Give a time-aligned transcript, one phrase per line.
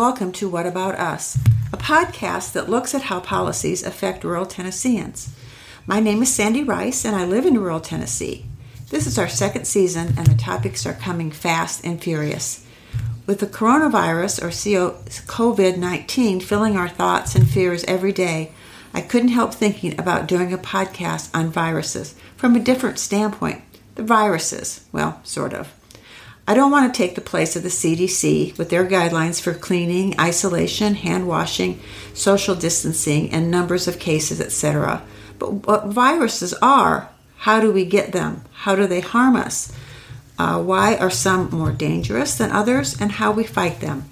[0.00, 1.36] welcome to What About Us,
[1.74, 5.36] a podcast that looks at how policies affect rural Tennesseans.
[5.86, 8.46] My name is Sandy Rice, and I live in rural Tennessee.
[8.88, 12.64] This is our second season, and the topics are coming fast and furious.
[13.26, 18.52] With the coronavirus or COVID 19 filling our thoughts and fears every day,
[18.94, 23.60] I couldn't help thinking about doing a podcast on viruses from a different standpoint.
[23.96, 25.74] The viruses, well, sort of.
[26.50, 30.18] I don't want to take the place of the CDC with their guidelines for cleaning,
[30.18, 31.78] isolation, hand washing,
[32.12, 35.00] social distancing, and numbers of cases, etc.
[35.38, 38.42] But what viruses are, how do we get them?
[38.52, 39.72] How do they harm us?
[40.40, 44.10] Uh, why are some more dangerous than others, and how we fight them?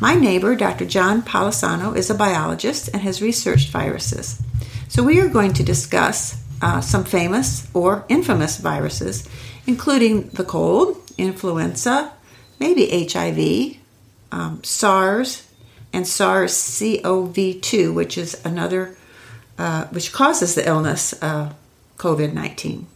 [0.00, 0.86] My neighbor, Dr.
[0.86, 4.40] John Palisano, is a biologist and has researched viruses.
[4.88, 9.28] So we are going to discuss uh, some famous or infamous viruses,
[9.66, 12.12] including the cold, influenza,
[12.58, 13.76] maybe HIV,
[14.32, 15.46] um, SARS,
[15.92, 18.96] and SARS CoV 2, which is another,
[19.58, 21.52] uh, which causes the illness, uh,
[21.98, 22.86] COVID 19.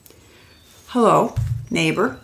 [0.89, 1.34] Hello,
[1.70, 2.19] neighbor.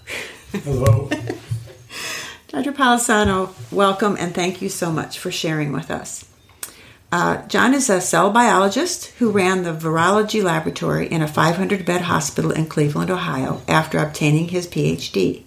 [0.53, 1.09] Hello.
[2.49, 2.73] Dr.
[2.73, 6.25] Palisano, welcome and thank you so much for sharing with us.
[7.13, 12.03] Uh, John is a cell biologist who ran the virology laboratory in a 500 bed
[12.03, 15.44] hospital in Cleveland, Ohio, after obtaining his PhD.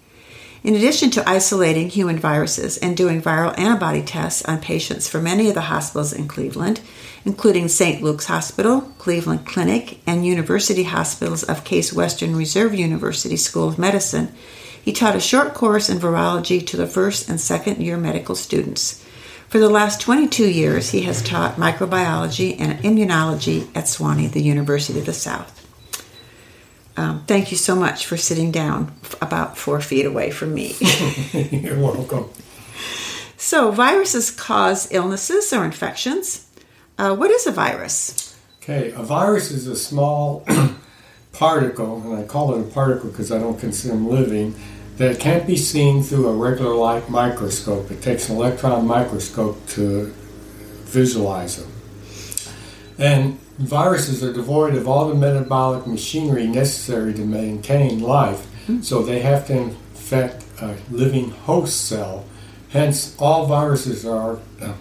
[0.68, 5.48] In addition to isolating human viruses and doing viral antibody tests on patients for many
[5.48, 6.82] of the hospitals in Cleveland,
[7.24, 8.02] including St.
[8.02, 14.30] Luke's Hospital, Cleveland Clinic, and University Hospitals of Case Western Reserve University School of Medicine,
[14.84, 19.02] he taught a short course in virology to the first and second year medical students.
[19.48, 24.98] For the last 22 years, he has taught microbiology and immunology at Sewanee, the University
[24.98, 25.57] of the South.
[26.98, 30.74] Um, thank you so much for sitting down about four feet away from me.
[31.32, 32.28] You're welcome.
[33.36, 36.50] So, viruses cause illnesses or infections.
[36.98, 38.36] Uh, what is a virus?
[38.60, 40.44] Okay, a virus is a small
[41.32, 44.56] particle, and I call it a particle because I don't consider them living,
[44.96, 47.92] that can't be seen through a regular light microscope.
[47.92, 50.12] It takes an electron microscope to
[50.86, 51.70] visualize them.
[52.98, 58.80] And viruses are devoid of all the metabolic machinery necessary to maintain life, mm-hmm.
[58.82, 62.24] so they have to infect a living host cell.
[62.70, 64.74] Hence, all viruses are uh,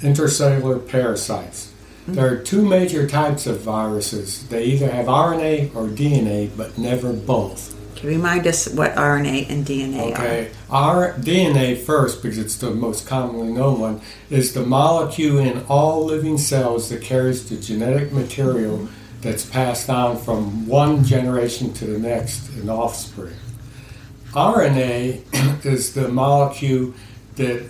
[0.00, 1.72] intercellular parasites.
[2.02, 2.14] Mm-hmm.
[2.14, 4.46] There are two major types of viruses.
[4.48, 7.73] They either have RNA or DNA, but never both.
[8.04, 10.12] Remind us what RNA and DNA okay.
[10.12, 10.24] are?
[10.24, 14.00] Okay, our DNA first, because it's the most commonly known one,
[14.30, 18.88] is the molecule in all living cells that carries the genetic material
[19.20, 23.34] that's passed on from one generation to the next in offspring.
[24.32, 26.92] RNA is the molecule
[27.36, 27.64] that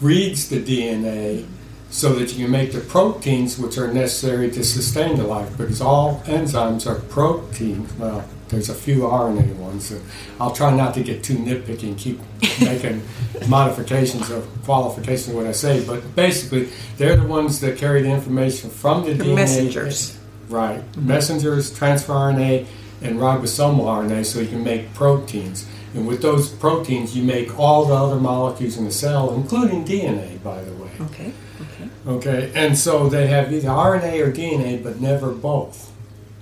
[0.00, 1.46] reads the DNA
[1.90, 5.80] so that you can make the proteins which are necessary to sustain the life because
[5.80, 7.92] all enzymes are proteins.
[7.94, 9.88] Well, there's a few RNA ones.
[9.88, 10.00] So
[10.40, 12.20] I'll try not to get too nitpicky and keep
[12.60, 13.02] making
[13.48, 18.10] modifications or qualifications of what I say, but basically, they're the ones that carry the
[18.10, 19.34] information from the, the DNA.
[19.34, 20.18] Messengers.
[20.48, 20.80] Right.
[20.80, 21.06] Mm-hmm.
[21.06, 22.66] Messengers, transfer RNA,
[23.02, 25.66] and ribosomal RNA so you can make proteins.
[25.94, 30.42] And with those proteins, you make all the other molecules in the cell, including DNA,
[30.42, 30.90] by the way.
[31.00, 31.32] Okay.
[31.60, 31.88] Okay.
[32.06, 32.52] Okay.
[32.54, 35.92] And so they have either RNA or DNA, but never both.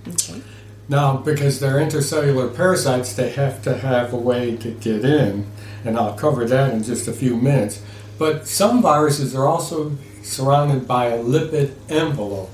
[0.08, 0.42] Okay.
[0.88, 5.46] Now, because they're intercellular parasites, they have to have a way to get in,
[5.84, 7.82] and I'll cover that in just a few minutes.
[8.18, 12.50] But some viruses are also surrounded by a lipid envelope,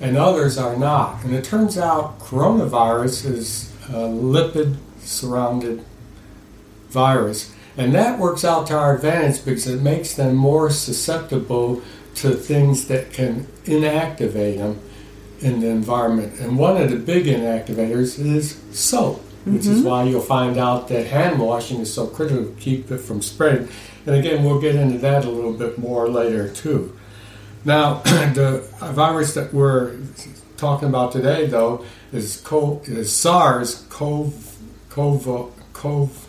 [0.00, 1.24] and others are not.
[1.24, 5.84] And it turns out coronavirus is a lipid surrounded
[6.90, 7.52] virus.
[7.76, 11.82] And that works out to our advantage because it makes them more susceptible
[12.14, 14.80] to things that can inactivate them
[15.40, 16.40] in the environment.
[16.40, 19.72] And one of the big inactivators is soap, which mm-hmm.
[19.72, 23.22] is why you'll find out that hand washing is so critical to keep it from
[23.22, 23.68] spreading.
[24.06, 26.96] And again, we'll get into that a little bit more later too.
[27.64, 29.98] Now, the virus that we're
[30.56, 34.56] talking about today, though, is, co- is SARS CoV,
[34.88, 36.28] CoV, CoV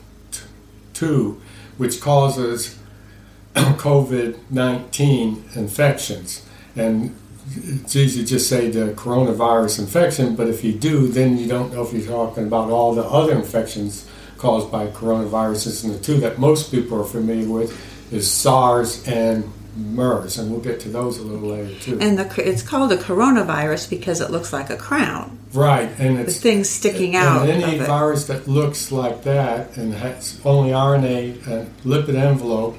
[0.94, 1.42] 2,
[1.78, 2.78] which causes
[3.56, 6.46] COVID 19 infections.
[6.76, 7.16] And
[7.56, 11.74] it's easy to just say the coronavirus infection, but if you do, then you don't
[11.74, 14.08] know if you're talking about all the other infections
[14.38, 15.84] caused by coronaviruses.
[15.84, 20.60] And the two that most people are familiar with is SARS and MERS, and we'll
[20.60, 21.98] get to those a little later too.
[22.02, 25.38] And the, it's called a coronavirus because it looks like a crown.
[25.54, 27.48] Right, and it's the things sticking out.
[27.48, 32.78] And any virus that looks like that and has only RNA and lipid envelope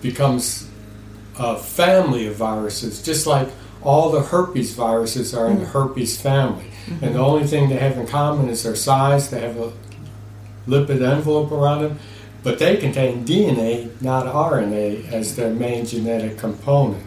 [0.00, 0.68] becomes
[1.38, 3.48] a family of viruses, just like
[3.86, 6.66] all the herpes viruses are in the herpes family.
[7.00, 9.30] And the only thing they have in common is their size.
[9.30, 9.72] They have a
[10.66, 11.98] lipid envelope around them,
[12.42, 17.04] but they contain DNA, not RNA, as their main genetic component.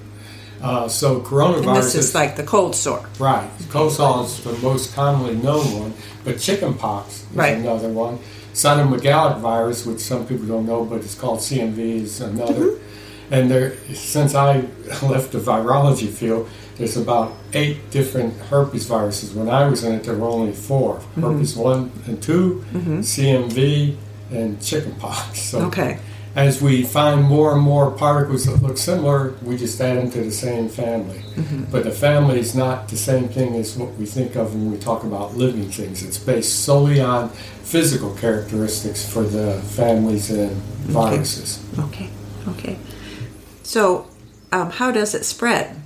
[0.62, 3.06] Uh, so coronavirus And this is like the cold sore.
[3.20, 3.50] Right.
[3.70, 5.94] Cold sore is the most commonly known one,
[6.24, 7.58] but chickenpox is Right.
[7.58, 8.20] another one.
[8.54, 12.72] Cytomegalic virus, which some people don't know, but it's called CMV, is another.
[12.72, 13.34] Mm-hmm.
[13.34, 14.62] And there, since I
[15.04, 16.50] left the virology field,
[16.80, 19.34] there's about eight different herpes viruses.
[19.34, 21.22] When I was in it, there were only 4 Mm-hmm.
[21.22, 22.64] herpes one and 2
[23.02, 23.96] CMV,
[24.32, 25.40] and chickenpox.
[25.52, 26.00] So Okay.
[26.36, 30.22] as we find more and more particles that look similar, we just add them to
[30.24, 31.22] the same family.
[31.72, 34.78] But the family is not the same thing as what we think of when we
[34.78, 36.04] talk about living things.
[36.04, 37.30] It's based solely on
[37.64, 40.52] physical characteristics for the families and
[40.88, 41.60] viruses.
[41.80, 42.10] Okay.
[42.48, 42.78] Okay.
[43.64, 44.08] So,
[44.52, 45.79] um, how does it spread?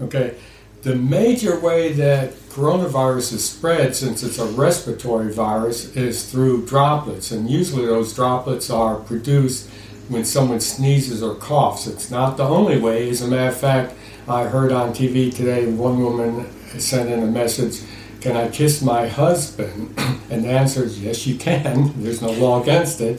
[0.00, 0.36] Okay,
[0.82, 7.32] the major way that coronavirus is spread, since it's a respiratory virus, is through droplets,
[7.32, 9.68] and usually those droplets are produced
[10.08, 11.86] when someone sneezes or coughs.
[11.86, 13.10] It's not the only way.
[13.10, 13.94] As a matter of fact,
[14.28, 16.48] I heard on TV today one woman
[16.78, 17.82] sent in a message.
[18.20, 19.94] Can I kiss my husband?
[20.30, 22.02] And the answer is yes, you can.
[22.02, 23.18] There's no law against it.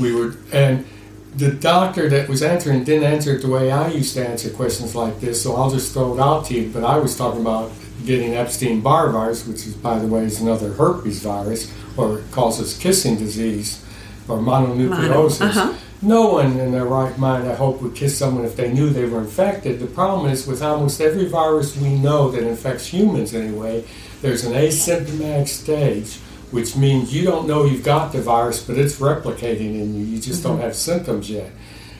[0.00, 0.86] We were, and
[1.36, 4.94] the doctor that was answering didn't answer it the way I used to answer questions
[4.94, 6.70] like this, so I'll just throw it out to you.
[6.70, 7.70] But I was talking about
[8.04, 12.76] getting Epstein Barr virus, which is, by the way, is another herpes virus, or causes
[12.78, 13.84] kissing disease
[14.28, 15.40] or mononucleosis.
[15.40, 15.74] Mono, uh-huh.
[16.00, 19.04] No one in their right mind, I hope, would kiss someone if they knew they
[19.04, 19.80] were infected.
[19.80, 23.84] The problem is with almost every virus we know that infects humans anyway,
[24.22, 26.18] there's an asymptomatic stage,
[26.50, 30.04] which means you don't know you've got the virus, but it's replicating in you.
[30.04, 30.62] You just don't mm-hmm.
[30.62, 31.50] have symptoms yet.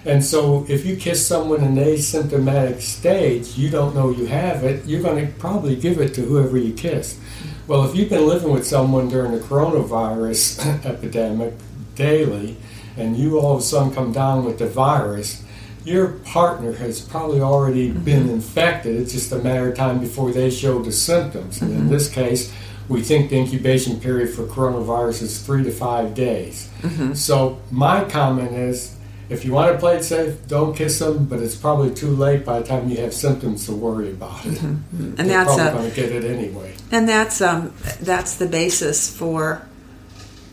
[0.05, 4.65] And so, if you kiss someone in an asymptomatic stage, you don't know you have
[4.65, 7.19] it, you're going to probably give it to whoever you kiss.
[7.67, 11.55] Well, if you've been living with someone during the coronavirus epidemic
[11.95, 12.57] daily,
[12.97, 15.45] and you all of a sudden come down with the virus,
[15.85, 18.35] your partner has probably already been mm-hmm.
[18.35, 18.97] infected.
[19.01, 21.61] It's just a matter of time before they show the symptoms.
[21.61, 21.89] And in mm-hmm.
[21.91, 22.53] this case,
[22.89, 26.71] we think the incubation period for coronavirus is three to five days.
[26.81, 27.15] Mm-hmm.
[27.15, 28.97] So, my comment is
[29.29, 32.45] if you want to play it safe, don't kiss them, but it's probably too late
[32.45, 34.55] by the time you have symptoms to worry about it.
[34.55, 34.67] Mm-hmm.
[34.67, 35.05] Mm-hmm.
[35.05, 36.75] And They're that's probably uh, a going to get it anyway.
[36.91, 39.67] and that's um that's the basis for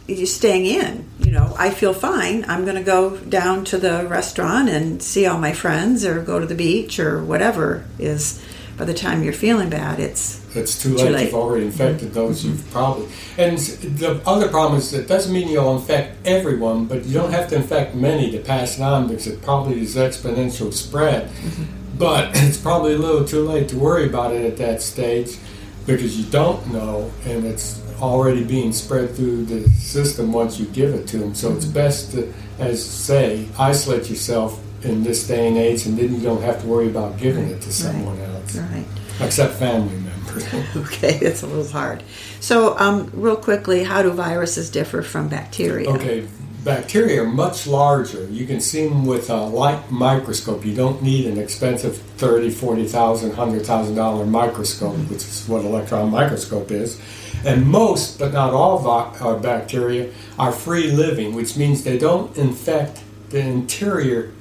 [0.08, 1.08] you staying in.
[1.20, 2.46] You know, I feel fine.
[2.48, 6.40] I'm going to go down to the restaurant and see all my friends, or go
[6.40, 8.44] to the beach, or whatever is.
[8.77, 11.12] By the time you're feeling bad, it's It's too Too late.
[11.12, 11.25] late.
[11.25, 12.13] You've already infected mm-hmm.
[12.13, 12.72] those you've mm-hmm.
[12.72, 13.07] probably.
[13.38, 17.50] And the other problem is that doesn't mean you'll infect everyone, but you don't have
[17.50, 21.30] to infect many to pass it on because it probably is exponential spread.
[21.30, 21.98] Mm-hmm.
[21.98, 25.38] But it's probably a little too late to worry about it at that stage
[25.86, 30.94] because you don't know and it's already being spread through the system once you give
[30.94, 31.33] it to them.
[31.33, 36.14] So it's best to, as say, isolate yourself in this day and age and then
[36.14, 38.86] you don't have to worry about giving it to someone else, right.
[39.22, 40.12] except family members.
[40.76, 42.04] Okay, it's a little hard.
[42.42, 45.90] So, um, real quickly, how do viruses differ from bacteria?
[45.90, 46.28] Okay,
[46.66, 48.28] bacteria are much larger.
[48.28, 50.66] You can see them with a light microscope.
[50.66, 55.64] You don't need an expensive thirty, forty thousand, hundred thousand dollar microscope, which is what
[55.64, 57.00] electron microscope is.
[57.45, 63.02] And most, but not all, uh, bacteria are free living, which means they don't infect
[63.30, 64.33] the interior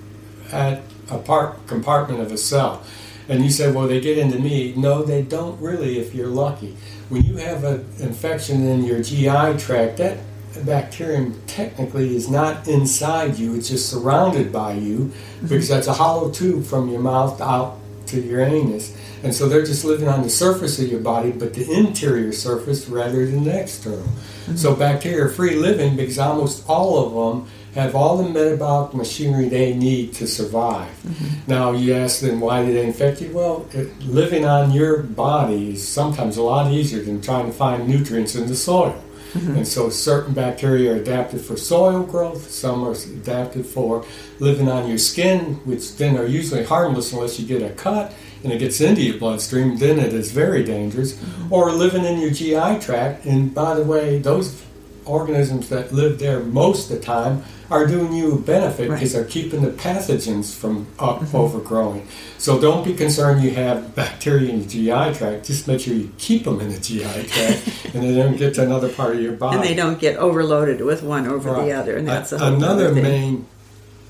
[0.52, 2.82] at a part compartment of a cell.
[3.28, 4.74] And you say, well, they get into me.
[4.76, 6.76] No, they don't really if you're lucky.
[7.08, 10.18] When you have an infection in your GI tract, that
[10.62, 15.48] bacterium technically is not inside you, it's just surrounded by you mm-hmm.
[15.48, 18.96] because that's a hollow tube from your mouth out to your anus.
[19.22, 22.88] And so they're just living on the surface of your body, but the interior surface
[22.88, 24.00] rather than the external.
[24.00, 24.56] Mm-hmm.
[24.56, 29.48] So bacteria are free living because almost all of them have all the metabolic machinery
[29.48, 30.90] they need to survive.
[31.02, 31.50] Mm-hmm.
[31.50, 33.32] Now you ask them why do they infect you?
[33.32, 37.88] Well, it, living on your body is sometimes a lot easier than trying to find
[37.88, 39.02] nutrients in the soil.
[39.32, 39.56] Mm-hmm.
[39.56, 44.04] And so certain bacteria are adapted for soil growth, some are adapted for
[44.38, 48.14] living on your skin, which then are usually harmless unless you get a cut
[48.44, 51.14] and it gets into your bloodstream, then it is very dangerous.
[51.14, 51.52] Mm-hmm.
[51.52, 54.62] Or living in your GI tract, and by the way, those
[55.06, 57.42] organisms that live there most of the time
[57.74, 58.96] are doing you a benefit Right.
[58.96, 61.36] because they're keeping the pathogens from up mm-hmm.
[61.36, 62.06] overgrowing.
[62.38, 65.46] So don't be concerned you have bacteria in your GI tract.
[65.46, 67.62] Just make sure you keep them in the GI tract
[67.94, 69.56] and they don't get to another part of your body.
[69.56, 71.66] And they don't get overloaded with one over Right.
[71.66, 73.46] the other, and that's a another main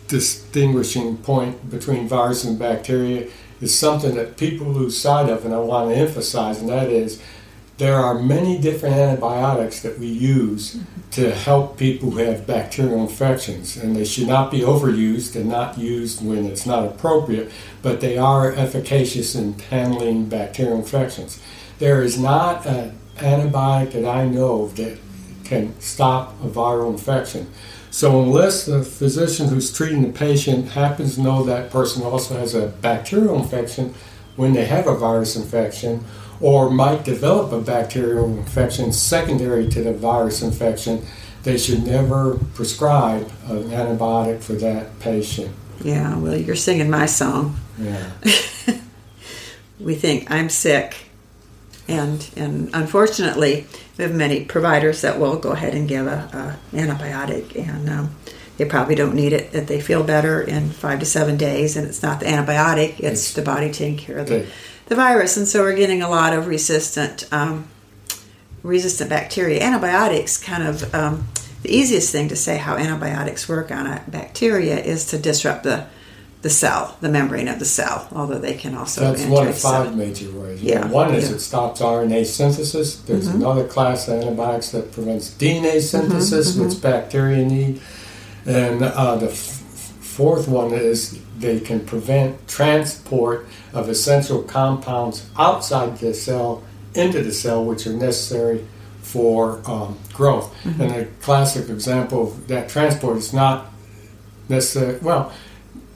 [0.08, 3.28] distinguishing point between virus and bacteria
[3.60, 7.20] is something that people lose sight of, and I want to emphasize, and that is
[7.76, 10.78] there are many different antibiotics that we use
[11.10, 15.76] to help people who have bacterial infections, and they should not be overused and not
[15.76, 17.50] used when it's not appropriate,
[17.82, 21.40] but they are efficacious in handling bacterial infections.
[21.78, 24.98] There is not an antibiotic that I know of that
[25.44, 27.50] can stop a viral infection.
[27.90, 32.54] So, unless the physician who's treating the patient happens to know that person also has
[32.54, 33.94] a bacterial infection
[34.36, 36.04] when they have a virus infection,
[36.44, 41.02] or might develop a bacterial infection secondary to the virus infection,
[41.42, 45.50] they should never prescribe an antibiotic for that patient.
[45.82, 47.56] Yeah, well, you're singing my song.
[47.78, 48.10] Yeah.
[49.80, 51.08] we think I'm sick,
[51.88, 56.76] and and unfortunately, we have many providers that will go ahead and give a, a
[56.76, 58.14] antibiotic, and um,
[58.58, 59.52] they probably don't need it.
[59.52, 62.98] That they feel better in five to seven days, and it's not the antibiotic; it's,
[62.98, 64.46] It's- the body taking care of the.
[64.86, 67.68] The virus, and so we're getting a lot of resistant um,
[68.62, 69.62] resistant bacteria.
[69.62, 71.28] Antibiotics kind of um,
[71.62, 75.86] the easiest thing to say how antibiotics work on a bacteria is to disrupt the
[76.42, 79.58] the cell, the membrane of the cell, although they can also That's one of the
[79.58, 79.84] cell.
[79.84, 80.62] five major ways.
[80.62, 81.28] Yeah, One is yeah.
[81.28, 81.36] Mm-hmm.
[81.36, 82.96] it stops RNA synthesis.
[82.96, 87.80] There's another class of antibiotics that prevents DNA synthesis, which bacteria need.
[88.44, 89.36] And uh, the f-
[90.02, 96.62] fourth one is they can prevent transport of essential compounds outside the cell
[96.94, 98.66] into the cell, which are necessary
[99.02, 100.54] for um, growth.
[100.64, 100.80] Mm-hmm.
[100.80, 103.66] And a classic example of that transport is not
[104.48, 105.32] necessarily, well,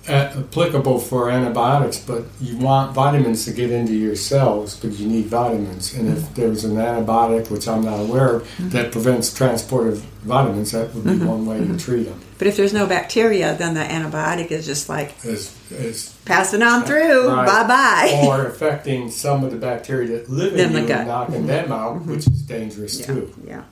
[0.07, 5.27] applicable for antibiotics, but you want vitamins to get into your cells because you need
[5.27, 5.95] vitamins.
[5.95, 10.73] And if there's an antibiotic, which I'm not aware of, that prevents transport of vitamins,
[10.73, 12.21] that would be one way to treat them.
[12.39, 16.85] But if there's no bacteria, then the antibiotic is just like Is, is passing on
[16.85, 17.29] through.
[17.29, 17.47] Right.
[17.47, 18.23] Bye bye.
[18.27, 20.99] or affecting some of the bacteria that live in In the you gut.
[21.01, 23.07] and knocking them out, which is dangerous yeah.
[23.07, 23.35] too.
[23.45, 23.65] Yeah.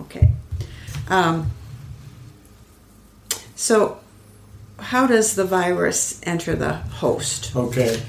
[0.00, 0.30] Okay.
[1.08, 1.50] Um,
[3.54, 3.98] so,
[4.78, 7.54] how does the virus enter the host?
[7.56, 8.02] Okay.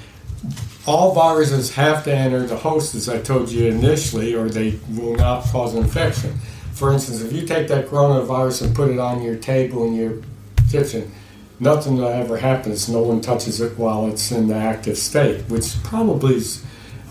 [0.86, 5.14] All viruses have to enter the host, as I told you initially, or they will
[5.16, 6.34] not cause infection.
[6.74, 10.14] For instance, if you take that coronavirus and put it on your table in your
[10.70, 11.12] kitchen,
[11.60, 12.76] nothing will ever happen.
[12.88, 16.64] No one touches it while it's in the active state, which probably is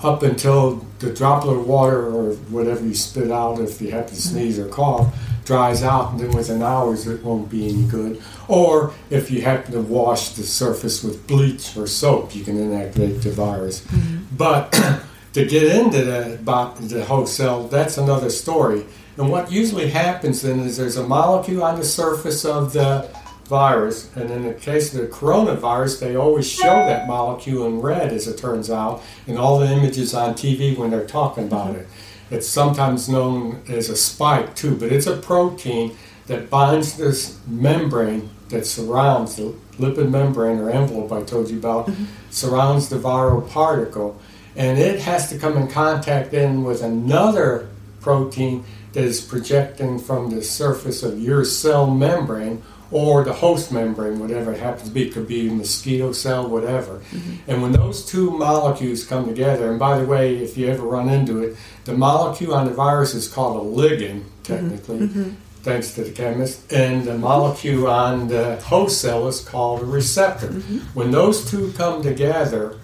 [0.03, 4.13] up until the droplet of water or whatever you spit out, if you have to
[4.13, 4.36] mm-hmm.
[4.36, 5.15] sneeze or cough,
[5.46, 8.22] dries out, and then within hours it won't be any good.
[8.50, 13.24] Or if you happen to wash the surface with bleach or soap, you can inactivate
[13.24, 13.82] the virus.
[13.82, 14.36] Mm-hmm.
[14.36, 14.72] But
[15.34, 16.38] to get into the,
[16.82, 18.86] the host cell, that's another story.
[19.17, 23.10] And what usually happens then is there's a molecule on the surface of the
[23.46, 28.12] virus, and in the case of the coronavirus, they always show that molecule in red,
[28.12, 31.88] as it turns out, in all the images on TV when they're talking about it.
[32.32, 35.96] It's sometimes known as a spike too, but it's a protein
[36.27, 41.88] that binds this membrane that surrounds the lipid membrane or envelope I told you about,
[41.88, 42.05] mm-hmm.
[42.29, 44.20] surrounds the viral particle,
[44.55, 50.29] and it has to come in contact then with another protein that is projecting from
[50.29, 55.07] the surface of your cell membrane or the host membrane, whatever it happens to be.
[55.07, 57.00] It could be a mosquito cell, whatever.
[57.00, 57.50] Mm-hmm.
[57.50, 61.09] And when those two molecules come together, and by the way, if you ever run
[61.09, 65.21] into it, the molecule on the virus is called a ligand, technically, mm-hmm.
[65.21, 65.35] Mm-hmm.
[65.63, 70.51] thanks to the chemist, and the molecule on the host cell is called a receptor.
[70.93, 72.77] When those two come together,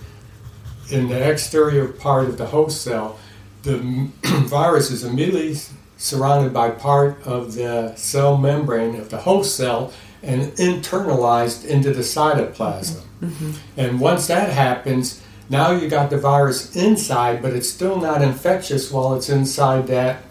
[0.91, 3.19] in the exterior part of the host cell,
[3.61, 3.77] the
[4.23, 5.55] virus is immediately
[5.99, 12.01] surrounded by part of the cell membrane of the host cell and internalized into the
[12.01, 13.01] cytoplasm.
[13.21, 13.51] Mm-hmm.
[13.77, 18.91] And once that happens, now you got the virus inside, but it's still not infectious
[18.91, 20.23] while it's inside that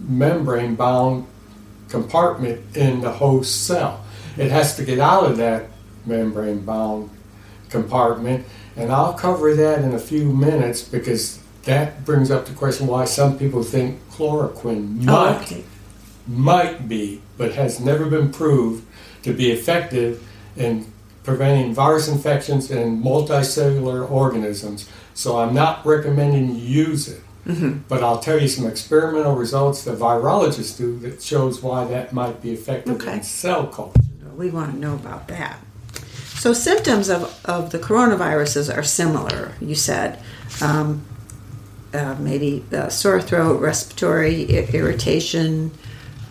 [0.00, 1.26] membrane bound
[1.88, 4.04] compartment in the host cell.
[4.36, 5.66] It has to get out of that
[6.04, 7.10] membrane bound
[7.68, 12.86] compartment, and I'll cover that in a few minutes because that brings up the question
[12.86, 15.64] why some people think chloroquine Oh, might okay.
[16.26, 18.84] might be, but has never been proved
[19.22, 20.26] to be effective
[20.56, 20.86] in
[21.22, 24.88] preventing virus infections in multicellular organisms.
[25.14, 27.20] So I'm not recommending you use it.
[27.46, 27.78] Mm-hmm.
[27.88, 32.40] But I'll tell you some experimental results that virologists do that shows why that might
[32.40, 33.14] be effective Okay.
[33.14, 33.98] in cell culture.
[34.36, 35.58] We want to know about that.
[36.36, 40.18] So, symptoms of, of the coronaviruses are similar, you said.
[40.60, 41.04] Um,
[41.94, 45.70] uh, maybe uh, sore throat, respiratory I- irritation.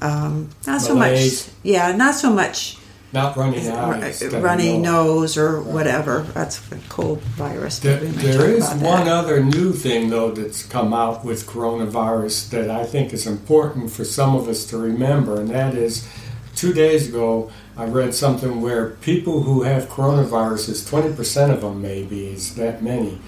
[0.01, 1.47] Um, not so Malaise.
[1.47, 2.77] much, yeah, not so much
[3.13, 4.19] not running eyes.
[4.21, 4.81] that I runny of.
[4.81, 6.21] nose or whatever.
[6.33, 7.79] That's a cold virus.
[7.79, 9.13] There, We may talk is about one that.
[9.13, 14.03] other new thing, though, that's come out with coronavirus that I think is important for
[14.05, 16.07] some of us to remember, and that is
[16.55, 22.27] two days ago I read something where people who have coronaviruses, 20% of them maybe,
[22.27, 23.19] is that many,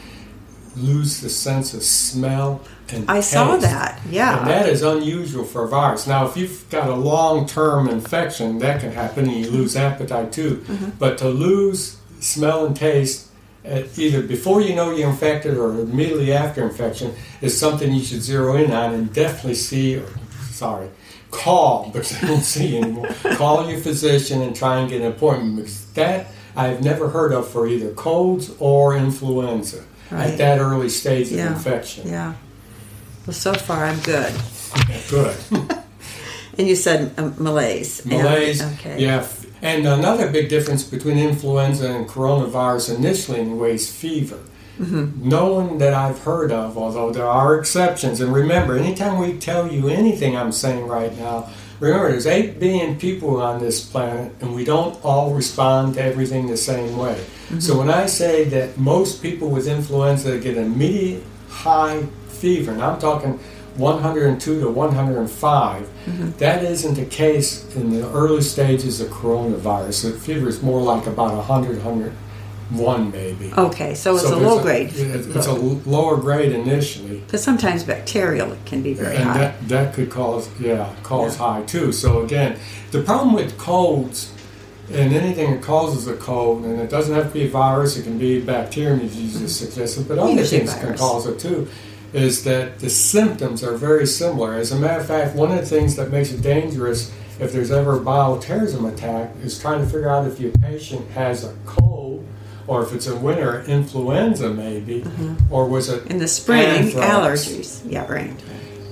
[0.76, 4.02] lose the sense of smell and I saw that.
[4.10, 4.40] Yeah.
[4.40, 6.06] And that is unusual for a virus.
[6.06, 10.32] Now, if you've got a long term infection, that can happen and you lose appetite
[10.32, 10.58] too.
[10.58, 10.90] Mm-hmm.
[11.00, 13.30] But to lose smell and taste
[13.66, 18.22] uh, either before you know you're infected or immediately after infection is something you should
[18.22, 20.08] zero in on and definitely see, or,
[20.50, 20.90] sorry,
[21.32, 23.08] call, because I don't see anymore.
[23.36, 27.48] call your physician and try and get an appointment because that I've never heard of
[27.48, 30.32] for either colds or influenza Right.
[30.32, 32.08] at that early stage of infection.
[32.08, 32.34] yeah.
[33.26, 34.34] Well, so far I'm good.
[35.10, 35.36] Good.
[36.56, 38.02] And you said um, malaise.
[38.02, 39.00] And- Malaise, okay.
[39.02, 39.26] yeah.
[39.64, 44.38] And another big difference between influenza and coronavirus initially, anyway, is fever.
[44.80, 45.28] Mm-hmm.
[45.30, 48.20] No one that I've heard of, although there are exceptions.
[48.22, 51.50] And remember, anytime we tell you anything I'm saying right now,
[51.84, 56.48] remember there's 8 billion people on this planet, and we don't all respond to everything
[56.48, 57.16] the same way.
[57.16, 57.60] Mm-hmm.
[57.60, 63.00] So when I say that most people with influenza get immediate high fever, and I'm
[63.00, 63.40] talking
[63.78, 66.32] 102 to 105, Mm-hmm.
[66.38, 70.12] that isn't the case in the early stages of coronavirus.
[70.12, 71.80] The fever is more like about 100,
[72.74, 73.54] 101 maybe.
[73.54, 74.92] Okay, so it's a low grade.
[74.94, 77.20] It's a lower grade initially.
[77.20, 79.22] Because sometimes bacterial can be very high.
[79.22, 79.38] and high.
[79.40, 81.46] that, that could cause yeah cause Yeah.
[81.60, 82.58] high too so again
[82.92, 84.32] the problem with colds
[84.92, 88.04] and anything that causes a cold and it doesn't have to be a virus it
[88.04, 91.68] can be bacterium as you just suggested but other things can cause it too
[92.12, 95.66] is that the symptoms are very similar as a matter of fact one of the
[95.66, 100.10] things that makes it dangerous if there's ever a bioterrorism attack is trying to figure
[100.10, 102.24] out if your patient has a cold
[102.68, 105.54] or if it's a winter influenza maybe mm-hmm.
[105.54, 106.12] or was it Mm-hmm.
[106.12, 107.46] In the spring, anthrax?
[107.46, 107.92] allergies.
[107.92, 108.34] Yeah, right.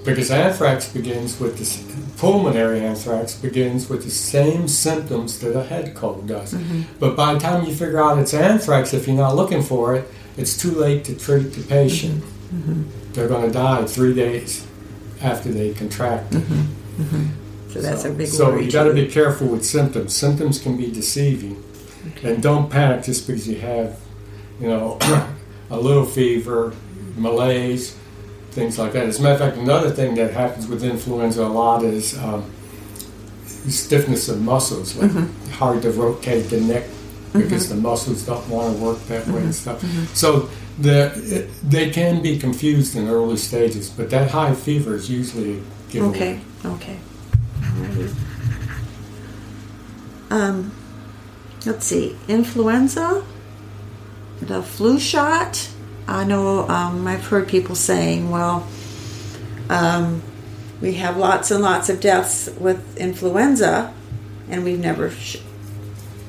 [0.06, 5.96] Because anthrax begins with the pulmonary anthrax begins with the same symptoms that a head
[5.96, 6.54] cold does.
[6.54, 6.82] Mm-hmm.
[7.00, 10.08] But by the time you figure out it's anthrax, if you're not looking for it,
[10.38, 12.24] it's too late to treat the patient.
[12.24, 13.14] Mm-hmm.
[13.14, 14.66] They're going to die three days
[15.22, 16.44] after they contract it.
[17.70, 20.16] So that's a big so you got to be careful with symptoms.
[20.16, 21.62] Symptoms can be deceiving,
[22.24, 24.00] and don't panic just because you have,
[24.60, 24.98] you know,
[25.70, 26.74] a little fever,
[27.18, 27.96] malaise,
[28.52, 29.06] things like that.
[29.08, 32.44] As a matter of fact, another thing that happens with influenza a lot is um,
[33.46, 35.52] stiffness of muscles, like Mm-hmm.
[35.52, 36.84] hard to rotate the neck
[37.34, 39.46] because the muscles don't want to work that way Mm-hmm.
[39.46, 40.16] and stuff.
[40.16, 45.10] So the it, they can be confused in early stages, but that high fever is
[45.10, 45.62] usually a
[45.92, 46.16] giveaway.
[46.16, 46.98] Okay, okay.
[47.62, 48.14] Alrighty.
[50.30, 50.72] Um,
[51.65, 52.17] let's see.
[52.28, 53.24] Influenza,
[54.41, 55.69] the flu shot.
[56.08, 58.67] I know um, I've heard people saying, well,
[59.69, 60.21] um,
[60.82, 63.93] we have lots and lots of deaths with influenza,
[64.50, 65.38] and we've never sh-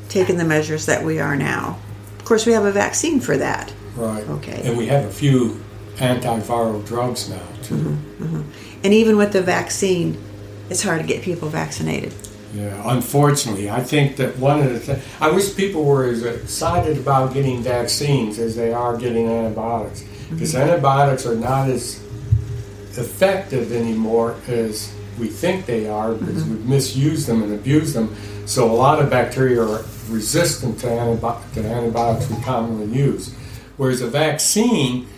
[0.09, 1.79] taken the measures that we are now.
[2.19, 3.73] Of course, we have a vaccine for that.
[3.97, 4.29] Right.
[4.29, 4.63] Okay.
[4.65, 5.61] And we have a few
[5.97, 7.75] antiviral drugs now too.
[7.75, 8.43] Mm-hmm.
[8.85, 10.23] And even with the vaccine,
[10.71, 12.15] it's hard to get people vaccinated.
[12.55, 12.83] Yeah.
[12.85, 17.33] Unfortunately, I think that one of the things I wish people were as excited about
[17.33, 20.35] getting vaccines as they are getting antibiotics, mm-hmm.
[20.35, 22.03] because antibiotics are not as
[22.99, 26.53] effective anymore as we think they are because mm-hmm.
[26.53, 28.15] we've misused them and abused them.
[28.45, 33.35] So a lot of bacteria are resistant to, antibi- to antibiotics we commonly use.
[33.77, 35.09] Whereas a vaccine,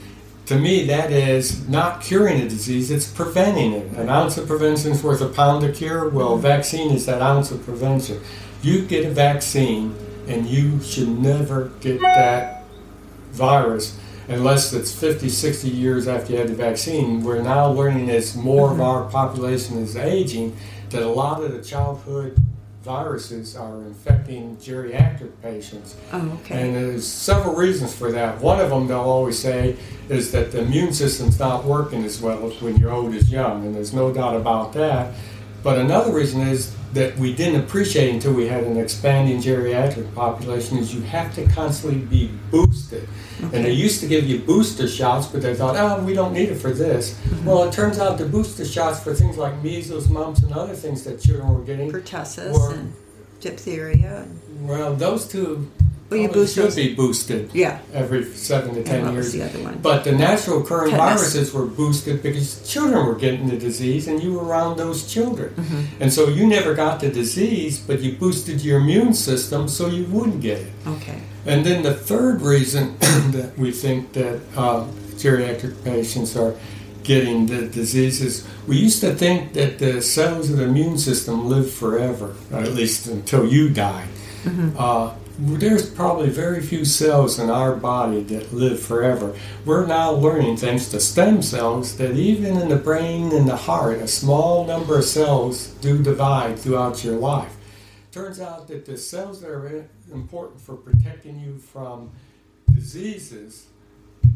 [0.47, 3.93] to me, that is not curing a disease, it's preventing it.
[3.97, 6.09] An ounce of prevention is worth a pound of cure.
[6.09, 8.21] Well, a vaccine is that ounce of prevention.
[8.63, 9.95] You get a vaccine,
[10.27, 12.65] and you should never get that
[13.33, 17.23] virus unless it's 50, 60 years after you had the vaccine.
[17.23, 18.83] We're now learning as more of mm-hmm.
[18.83, 20.57] our population is aging
[20.91, 22.39] that a lot of the childhood
[22.85, 25.97] viruses are infecting geriatric patients.
[26.13, 26.61] Oh, okay.
[26.61, 28.41] And there's several reasons for that.
[28.41, 29.77] One of them they'll always say
[30.11, 33.65] is that the immune system's not working as well as when you're old as young,
[33.65, 35.15] and there's no doubt about that.
[35.63, 40.77] But another reason is that we didn't appreciate until we had an expanding geriatric population
[40.77, 43.09] is you have to constantly be boosted.
[43.41, 46.49] And they used to give you booster shots, but they thought, oh, we don't need
[46.51, 47.15] it for this.
[47.15, 47.47] Mm-hmm.
[47.47, 51.05] Well, it turns out the booster shots for things like measles, mumps, and other things
[51.05, 52.95] that children were getting pertussis Or- and
[53.41, 54.27] diphtheria.
[54.61, 55.71] well, those two
[56.15, 57.79] Well, you boost should those- be boosted Yeah.
[57.93, 59.53] every seven to ten what was years.
[59.53, 59.79] the other one?
[59.83, 61.21] But the natural occurring Tetanus.
[61.21, 65.51] viruses were boosted because children were getting the disease and you were around those children.
[65.57, 66.03] Mm-hmm.
[66.03, 70.05] And so you never got the disease, but you boosted your immune system so you
[70.05, 70.73] wouldn't get it.
[70.87, 71.19] Okay.
[71.47, 72.95] And then the third reason
[73.33, 74.85] that we think that uh,
[75.17, 76.55] geriatric patients are
[77.03, 81.71] getting the diseases, we used to think that the cells of the immune system live
[81.71, 84.09] forever, or at least until you died.
[84.79, 89.35] Uh, there's probably very few cells in our body that live forever.
[89.65, 93.99] We're now learning, thanks to stem cells, that even in the brain and the heart,
[93.99, 97.53] a small number of cells do divide throughout your life.
[98.13, 102.13] Turns out that the cells that are important for protecting you from
[102.73, 103.67] diseases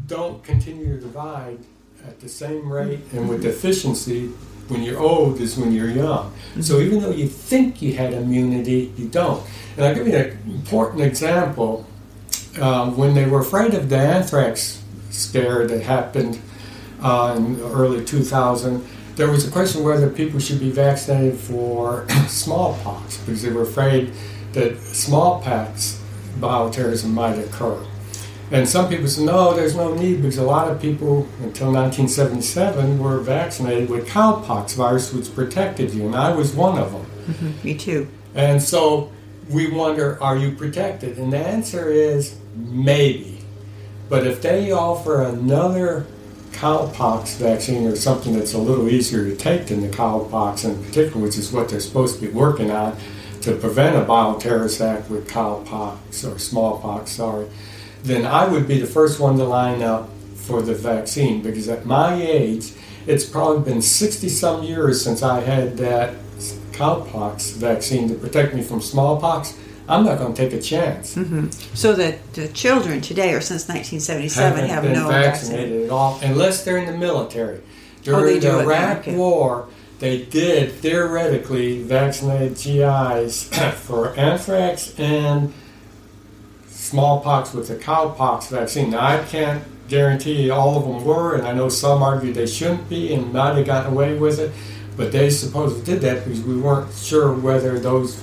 [0.07, 1.61] don't continue to divide
[2.07, 4.29] at the same rate and with efficiency
[4.69, 6.33] when you're old as when you're young.
[6.61, 9.43] So even though you think you had immunity, you don't.
[9.77, 11.87] And I'll give you an important example.
[12.61, 16.41] Um, when they were afraid of the anthrax scare that happened
[17.01, 23.19] uh, in early 2000, there was a question whether people should be vaccinated for smallpox
[23.19, 24.13] because they were afraid
[24.53, 26.03] that smallpox
[26.39, 27.85] bioterrorism might occur.
[28.51, 32.99] And some people say, no, there's no need because a lot of people until 1977
[32.99, 37.07] were vaccinated with cowpox virus, which protected you, and I was one of them.
[37.31, 37.65] Mhm.
[37.65, 38.09] Me too.
[38.35, 39.11] And so
[39.51, 41.19] we wonder, are you protected?
[41.19, 43.41] And the answer is maybe.
[44.09, 46.07] But if they offer another
[46.53, 51.21] cowpox vaccine or something that's a little easier to take than the cowpox in particular,
[51.23, 52.97] which is what they're supposed to be working on
[53.43, 57.47] to prevent a bioterrorist act with cowpox or smallpox, sorry,
[58.03, 61.85] then I would be the first one to line up for the vaccine because at
[61.85, 62.73] my age,
[63.07, 66.15] it's probably been 60 some years since I had that
[66.73, 69.59] cowpox vaccine to protect me from smallpox.
[69.89, 71.17] I'm not going to take a chance.
[71.17, 71.49] Mm-hmm.
[71.75, 76.65] So that the children today, or since 1977, Haven't been no vaccinated at all, unless
[76.65, 77.61] they're in the military.
[77.61, 79.17] Oh, During Oh, the Iraq okay.
[79.17, 83.45] War, they did theoretically vaccinate GIs
[83.77, 85.53] for anthrax and
[86.89, 88.91] smallpox with the cowpox vaccine.
[88.91, 92.89] Now, I can't guarantee all of them were, and I know some argued they shouldn't
[92.89, 94.53] be and might have gotten away with it,
[94.97, 98.23] but they supposedly did that because we weren't sure whether those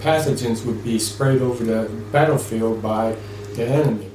[0.00, 3.16] pathogens would be sprayed over the battlefield by
[3.54, 4.10] the enemy.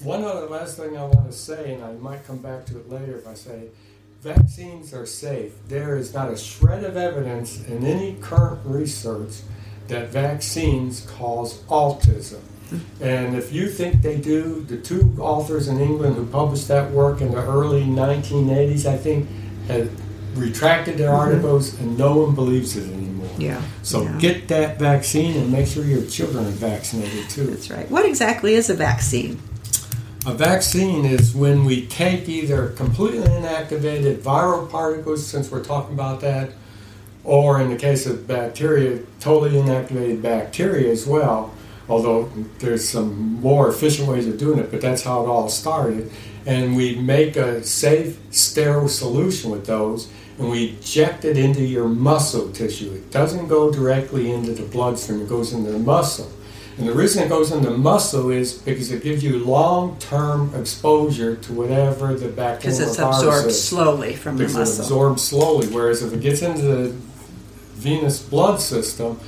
[0.00, 2.88] One other last thing I want to say, and I might come back to it
[2.88, 3.68] later if I say,
[4.22, 5.52] vaccines are safe.
[5.68, 9.40] There is not a shred of evidence in any current research
[9.88, 12.40] that vaccines cause autism.
[13.00, 17.20] And if you think they do, the two authors in England who published that work
[17.20, 19.28] in the early 1980s, I think,
[19.68, 19.90] had
[20.34, 21.20] retracted their mm-hmm.
[21.20, 23.30] articles, and no one believes it anymore.
[23.38, 23.62] Yeah.
[23.82, 24.18] So yeah.
[24.18, 27.46] get that vaccine and make sure your children are vaccinated too.
[27.46, 27.90] That's right.
[27.90, 29.40] What exactly is a vaccine?
[30.26, 36.20] A vaccine is when we take either completely inactivated viral particles, since we're talking about
[36.22, 36.50] that,
[37.22, 41.52] or in the case of bacteria, totally inactivated bacteria as well.
[41.88, 46.10] Although there's some more efficient ways of doing it, but that's how it all started.
[46.44, 51.88] And we make a safe, sterile solution with those, and we inject it into your
[51.88, 52.92] muscle tissue.
[52.92, 56.30] It doesn't go directly into the bloodstream, it goes into the muscle.
[56.78, 61.52] And the reason it goes into muscle is because it gives you long-term exposure to
[61.54, 62.78] whatever the bacteria is.
[62.78, 63.64] Because it's absorbed is.
[63.64, 64.84] slowly from the Because it muscle.
[64.84, 65.66] absorbs slowly.
[65.68, 66.88] Whereas if it gets into the
[67.76, 69.18] venous blood system,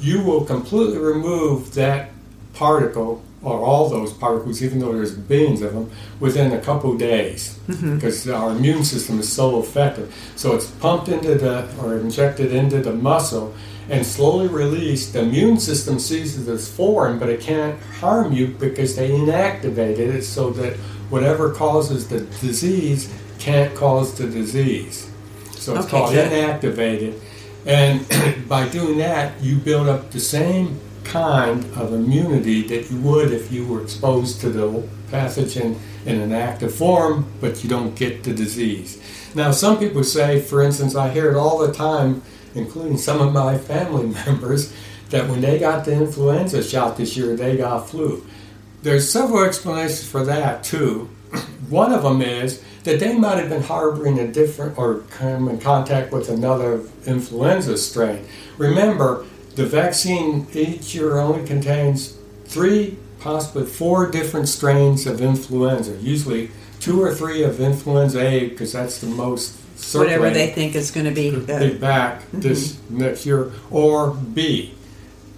[0.00, 2.10] you will completely remove that
[2.54, 7.56] particle or all those particles, even though there's billions of them, within a couple days
[7.68, 7.96] Mm-hmm.
[7.96, 10.12] because our immune system is so effective.
[10.36, 13.54] So it's pumped into the or injected into the muscle
[13.90, 15.12] and slowly released.
[15.12, 20.14] The immune system sees it as foreign, but it can't harm you because they inactivated
[20.14, 20.74] it so that
[21.10, 25.08] whatever causes the disease can't cause the disease.
[25.52, 26.32] So it's Okay, called good.
[26.32, 27.20] inactivated.
[27.66, 28.06] And
[28.48, 33.50] by doing that, you build up the same kind of immunity that you would if
[33.50, 38.32] you were exposed to the pathogen in an active form, but you don't get the
[38.32, 39.02] disease.
[39.34, 42.22] Now, some people say, for instance, I hear it all the time,
[42.54, 44.72] including some of my family members,
[45.10, 48.26] that when they got the influenza shot this year, they got flu.
[48.82, 51.08] There's several explanations for that too.
[51.68, 55.58] One of them is that they might have been harboring a different or come in
[55.58, 58.24] contact with another influenza strain.
[58.56, 65.96] Remember, the vaccine each year only contains three, possibly four different strains of influenza.
[65.96, 69.58] Usually two or three of influenza A because that's the most
[69.92, 71.28] Whatever they think is going to be.
[71.36, 74.74] Uh, back this next year, or B.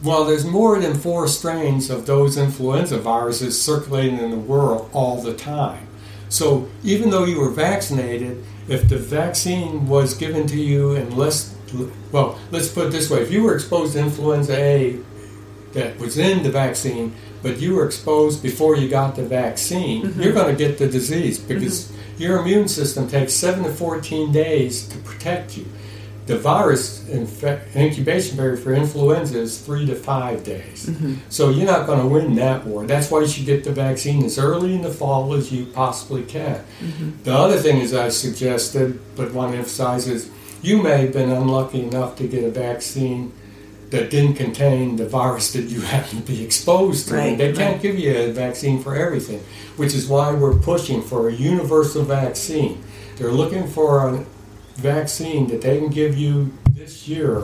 [0.05, 5.21] Well, there's more than four strains of those influenza viruses circulating in the world all
[5.21, 5.89] the time.
[6.31, 11.55] So even though you were vaccinated, if the vaccine was given to you and less,
[12.12, 14.99] well, let's put it this way: if you were exposed to influenza A
[15.73, 20.23] that was in the vaccine, but you were exposed before you got the vaccine, mm-hmm.
[20.23, 22.23] you're going to get the disease because mm-hmm.
[22.23, 25.66] your immune system takes seven to 14 days to protect you.
[26.31, 30.87] The virus infe- incubation period for influenza is three to five days.
[30.87, 31.14] Mm-hmm.
[31.29, 32.87] So you're not going to win that war.
[32.87, 36.23] That's why you should get the vaccine as early in the fall as you possibly
[36.23, 36.64] can.
[36.81, 37.25] Mm-hmm.
[37.25, 40.31] The other thing is I suggested, but want to emphasize is
[40.62, 43.33] you may have been unlucky enough to get a vaccine
[43.90, 47.14] that didn't contain the virus that you happen to be exposed to.
[47.14, 49.43] Right, they can't give you a vaccine for everything,
[49.77, 52.85] which is why we're pushing for a universal vaccine.
[53.16, 54.25] They're looking for a
[54.81, 57.43] vaccine that they can give you this year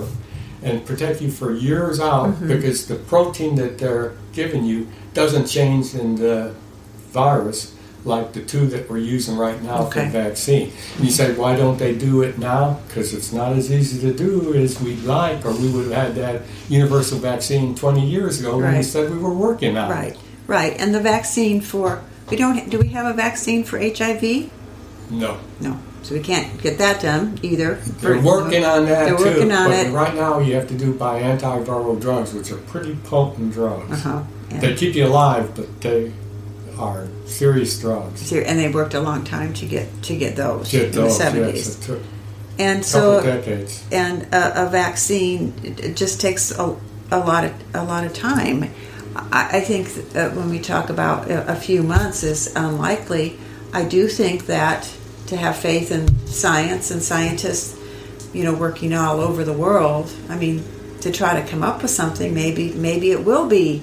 [0.63, 2.49] and protect you for years out mm-hmm.
[2.49, 6.55] because the protein that they're giving you doesn't change in the
[7.11, 10.07] virus like the two that we're using right now okay.
[10.07, 10.73] for the vaccine.
[10.97, 12.79] And you say, why don't they do it now?
[12.87, 16.15] Because it's not as easy to do as we'd like, or we would have had
[16.15, 18.69] that universal vaccine 20 years ago right.
[18.69, 20.13] when we said we were working on right.
[20.13, 20.19] it.
[20.47, 20.81] Right, right.
[20.81, 24.53] And the vaccine for, we don't, do we have a vaccine for HIV?
[25.11, 25.41] No.
[25.61, 25.79] No.
[26.07, 27.75] So we can't get that done either.
[27.75, 29.25] They're working on that They're too.
[29.25, 29.91] working on but it.
[29.91, 33.91] right now you have to do by antiviral drugs, which are pretty potent drugs.
[34.07, 34.23] Uh-huh.
[34.53, 34.61] Yeah.
[34.61, 36.13] They keep you alive, but they
[36.79, 38.31] are serious drugs.
[38.33, 41.25] And they worked a long time to get to get those get in those, the
[41.25, 41.89] seventies.
[41.89, 42.01] Yes,
[42.61, 43.85] and so decades.
[43.91, 46.77] and a, a, vaccine it just takes a,
[47.11, 48.71] a lot of a lot of time.
[49.17, 53.41] I, I think when we talk about a, a few months is unlikely.
[53.73, 54.96] I do think that
[55.27, 57.79] to have faith in science and scientists,
[58.33, 60.11] you know, working all over the world.
[60.29, 60.65] I mean,
[61.01, 63.83] to try to come up with something, maybe maybe it will be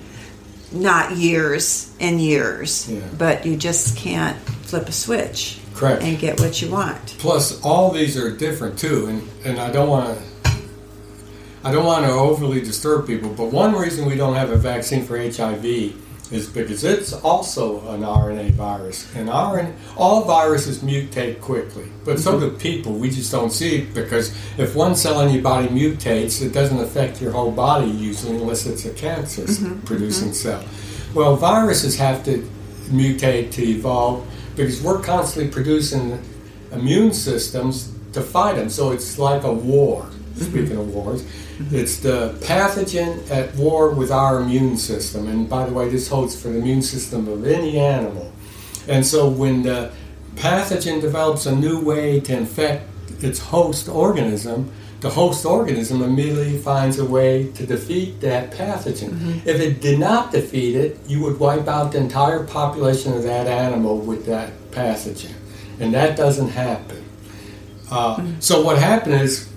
[0.72, 3.02] not years and years, yeah.
[3.18, 6.02] but you just can't flip a switch Correct.
[6.02, 7.16] and get what you want.
[7.20, 10.24] Plus, all these are different too, and, and I don't want to.
[11.66, 15.06] I don't want to overly disturb people, but one reason we don't have a vaccine
[15.06, 15.96] for HIV
[16.34, 22.40] is because it's also an RNA virus, and RNA, all viruses mutate quickly, but so
[22.40, 22.94] do people.
[22.94, 26.80] We just don't see it because if one cell in your body mutates, it doesn't
[26.80, 30.34] affect your whole body usually, unless it's a cancer-producing mm-hmm.
[30.34, 30.64] cell.
[31.14, 32.40] Well, viruses have to
[32.90, 36.20] mutate to evolve because we're constantly producing
[36.72, 38.70] immune systems to fight them.
[38.70, 40.02] So it's like a war.
[40.02, 40.42] Mm-hmm.
[40.46, 41.24] Speaking of wars
[41.72, 45.28] it's the pathogen at war with our immune system.
[45.28, 48.32] And by the way, this holds for the immune system of any animal.
[48.88, 49.92] And so when the
[50.36, 52.90] pathogen develops a new way to infect
[53.24, 59.10] its host organism, the host organism immediately finds a way to defeat that pathogen.
[59.10, 59.50] Mm-hmm.
[59.50, 63.48] If it did not defeat it, you would wipe out the entire population of that
[63.48, 65.34] animal with that pathogen.
[65.80, 67.04] And that doesn't happen.
[67.92, 68.40] Uh, mm-hmm.
[68.40, 69.50] So what happened is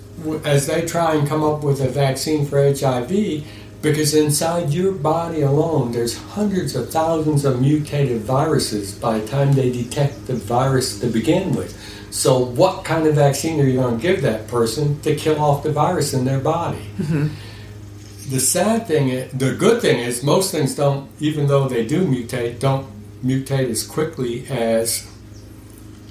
[0.43, 3.45] as they try and come up with a vaccine for HIV,
[3.81, 9.53] because inside your body alone, there's hundreds of thousands of mutated viruses by the time
[9.53, 11.77] they detect the virus to begin with.
[12.09, 15.63] So, what kind of vaccine are you going to give that person to kill off
[15.63, 16.87] the virus in their body?
[16.97, 17.27] Mm-hmm.
[18.31, 22.05] The sad thing, is, the good thing is, most things don't, even though they do
[22.05, 22.87] mutate, don't
[23.23, 25.07] mutate as quickly as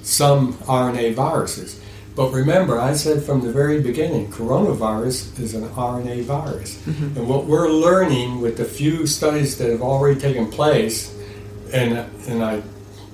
[0.01, 1.81] some RNA viruses.
[2.17, 6.81] But remember, I said from the very beginning, coronavirus is an RNA virus.
[6.81, 7.19] Mm-hmm.
[7.19, 11.15] And what we're learning with the few studies that have already taken place,
[11.71, 12.63] and, and I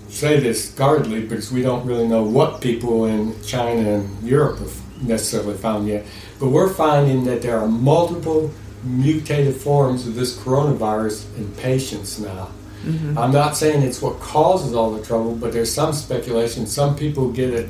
[0.08, 5.04] say this guardedly because we don't really know what people in China and Europe have
[5.04, 6.06] necessarily found yet,
[6.40, 8.52] but we're finding that there are multiple
[8.86, 12.48] mutated forms of this coronavirus in patients now.
[12.86, 13.18] Mm-hmm.
[13.18, 16.66] I'm not saying it's what causes all the trouble, but there's some speculation.
[16.68, 17.70] Some people get it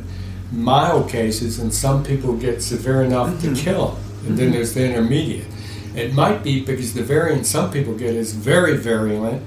[0.53, 3.53] mild cases, and some people get severe enough mm-hmm.
[3.53, 3.89] to kill.
[3.89, 4.35] And mm-hmm.
[4.35, 5.47] then there's the intermediate.
[5.95, 9.43] It might be because the variant some people get is very virulent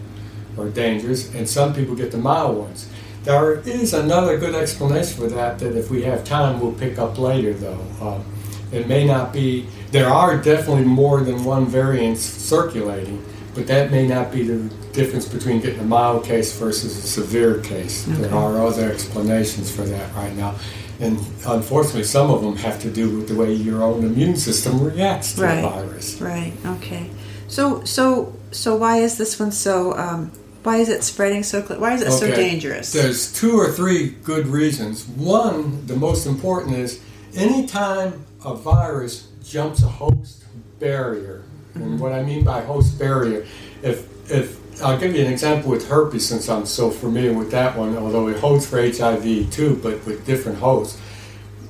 [0.56, 2.88] or dangerous, and some people get the mild ones.
[3.24, 7.18] There is another good explanation for that that if we have time we'll pick up
[7.18, 7.84] later, though.
[8.00, 8.24] Um,
[8.72, 14.06] it may not be, there are definitely more than one variant circulating, but that may
[14.06, 14.58] not be the
[14.92, 18.08] difference between getting a mild case versus a severe case.
[18.08, 18.22] Okay.
[18.22, 20.56] There are other explanations for that right now
[21.00, 24.82] and unfortunately, some of them have to do with the way your own immune system
[24.82, 25.60] reacts to right.
[25.60, 26.20] the virus.
[26.20, 26.52] Right.
[26.64, 27.10] Okay.
[27.48, 29.96] So, so, so, why is this one so?
[29.96, 30.32] Um,
[30.62, 31.62] why is it spreading so?
[31.62, 32.16] Why is it okay.
[32.16, 32.92] so dangerous?
[32.92, 35.06] There's two or three good reasons.
[35.06, 37.02] One, the most important is
[37.34, 40.44] anytime a virus jumps a host
[40.80, 41.44] barrier,
[41.76, 41.92] Mm-hmm.
[41.92, 43.46] And what I mean by host barrier,
[43.82, 47.76] if if I'll give you an example with herpes since I'm so familiar with that
[47.76, 51.00] one, although it holds for HIV too, but with different hosts.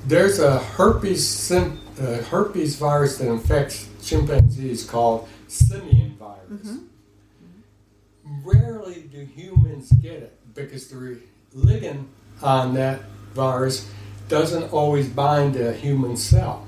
[0.06, 6.62] There's a herpes uh, herpes virus that infects chimpanzees called simian virus.
[6.62, 8.48] Mm-hmm.
[8.48, 11.20] Rarely do humans get it because the
[11.54, 12.06] ligand
[12.42, 13.02] on that
[13.34, 13.88] virus
[14.28, 16.66] doesn't always bind to a human cell.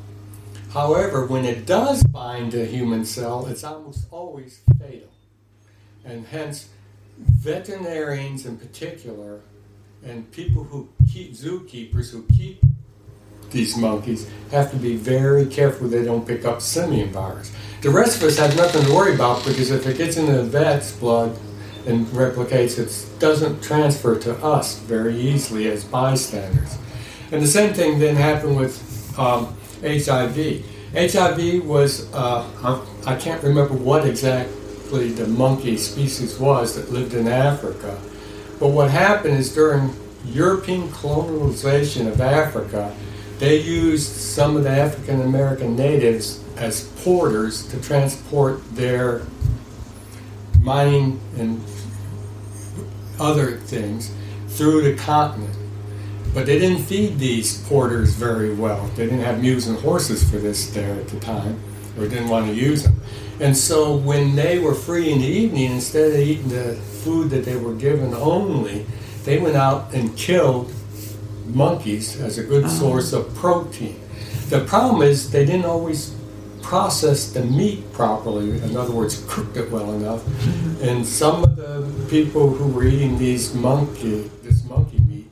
[0.72, 5.08] However, when it does bind to a human cell, it's almost always fatal.
[6.08, 6.68] And hence,
[7.18, 9.40] veterinarians in particular,
[10.02, 12.62] and people who keep zookeepers who keep
[13.50, 17.52] these monkeys have to be very careful they don't pick up simian virus.
[17.82, 20.44] The rest of us have nothing to worry about because if it gets into the
[20.44, 21.38] vet's blood
[21.86, 26.76] and replicates, it doesn't transfer to us very easily as bystanders.
[27.32, 30.64] And the same thing then happened with um, HIV.
[30.92, 34.06] HIV was, uh, I can't remember what
[34.88, 37.98] exactly the monkey species was that lived in Africa.
[38.58, 42.94] But what happened is during European colonization of Africa,
[43.38, 49.22] they used some of the African American natives as porters to transport their
[50.60, 51.62] mining and
[53.20, 54.10] other things
[54.48, 55.54] through the continent.
[56.34, 58.86] But they didn't feed these porters very well.
[58.96, 61.60] They didn't have mules and horses for this there at the time,
[61.96, 63.00] or didn't want to use them.
[63.40, 67.44] And so when they were free in the evening, instead of eating the food that
[67.44, 68.84] they were given only,
[69.24, 70.72] they went out and killed
[71.46, 72.74] monkeys as a good uh-huh.
[72.74, 73.98] source of protein.
[74.48, 76.14] The problem is they didn't always
[76.62, 78.50] process the meat properly.
[78.62, 80.22] In other words, cooked it well enough.
[80.24, 80.88] Mm-hmm.
[80.88, 85.30] And some of the people who were eating these monkey, this monkey meat,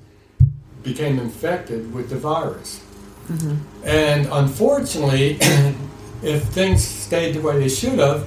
[0.83, 2.83] became infected with the virus.
[3.29, 3.87] Mm-hmm.
[3.87, 5.39] And unfortunately,
[6.23, 8.27] if things stayed the way they should have,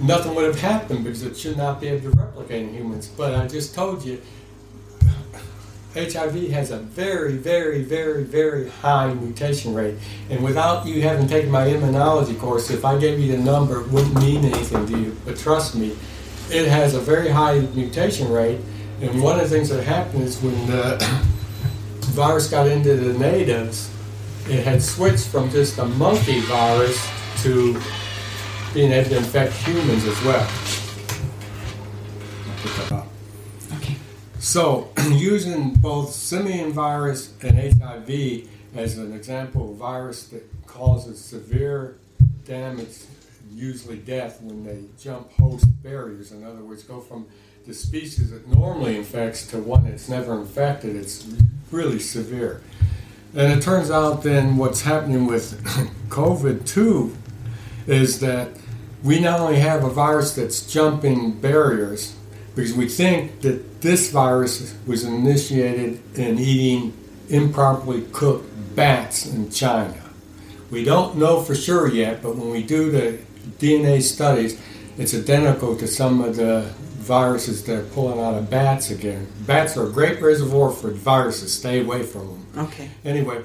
[0.00, 3.08] nothing would have happened because it should not be able to replicate in humans.
[3.08, 4.20] But I just told you
[5.94, 9.96] HIV has a very, very, very, very high mutation rate.
[10.28, 13.88] And without you having taken my immunology course, if I gave you the number, it
[13.88, 15.16] wouldn't mean anything to you.
[15.24, 15.96] But trust me,
[16.50, 18.60] it has a very high mutation rate.
[19.00, 20.96] And one of the things that happened is when the
[22.12, 23.90] virus got into the natives,
[24.48, 27.80] it had switched from just a monkey virus to
[28.74, 30.48] being able to infect humans as well.
[34.38, 41.20] So, using both simian virus and HIV as an example of a virus that causes
[41.20, 41.98] severe
[42.46, 42.96] damage,
[43.52, 46.32] usually death, when they jump host barriers.
[46.32, 47.26] In other words, go from
[47.66, 51.28] the species that normally infects to one that's never infected, it's
[51.70, 52.62] really severe.
[53.34, 55.62] And it turns out then what's happening with
[56.08, 57.16] COVID 2
[57.90, 58.48] is that
[59.02, 62.16] we not only have a virus that's jumping barriers,
[62.54, 66.92] because we think that this virus was initiated in eating
[67.28, 69.96] improperly cooked bats in China.
[70.70, 73.18] We don't know for sure yet, but when we do the
[73.58, 74.60] DNA studies,
[74.98, 79.26] it's identical to some of the viruses that are pulling out of bats again.
[79.46, 81.52] Bats are a great reservoir for viruses.
[81.56, 82.46] Stay away from them.
[82.66, 82.90] Okay.
[83.04, 83.42] Anyway,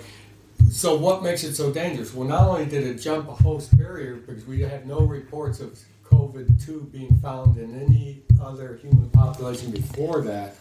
[0.71, 2.13] so what makes it so dangerous?
[2.13, 5.80] Well, not only did it jump a host barrier because we have no reports of
[6.06, 10.56] COVID 2 being found in any other human population before that.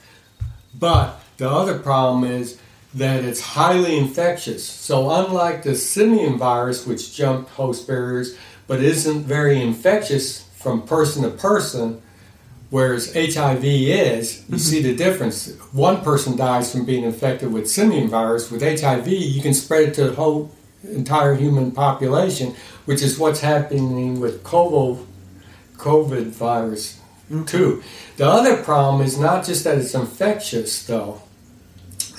[0.79, 2.59] But the other problem is
[2.95, 4.65] that it's highly infectious.
[4.65, 8.37] So, unlike the simian virus, which jumped host barriers
[8.67, 12.01] but isn't very infectious from person to person,
[12.75, 14.57] whereas HIV is, you mm-hmm.
[14.57, 15.55] see the difference.
[15.71, 18.51] One person dies from being infected with simian virus.
[18.51, 20.51] With HIV, you can spread it to the whole
[20.83, 25.07] entire human population, which is what's happening with COVID
[25.77, 26.99] COVID virus
[27.31, 27.45] mm-hmm.
[27.45, 27.81] too.
[28.17, 31.23] The other problem is not just that it's infectious, though.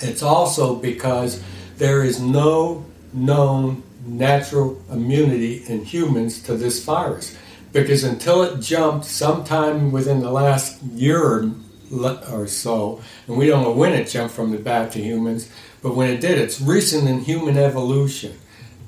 [0.00, 1.42] It's also because
[1.76, 7.36] there is no known natural immunity in humans to this virus.
[7.76, 11.52] Because until it jumped sometime within the last year
[11.92, 15.50] or so, and we don't know when it jumped from the bat to humans,
[15.82, 18.32] but when it did, it's recent in human evolution,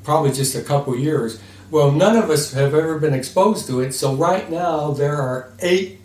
[0.05, 1.39] probably just a couple years.
[1.71, 5.53] Well, none of us have ever been exposed to it, so right now there are
[5.61, 6.01] 8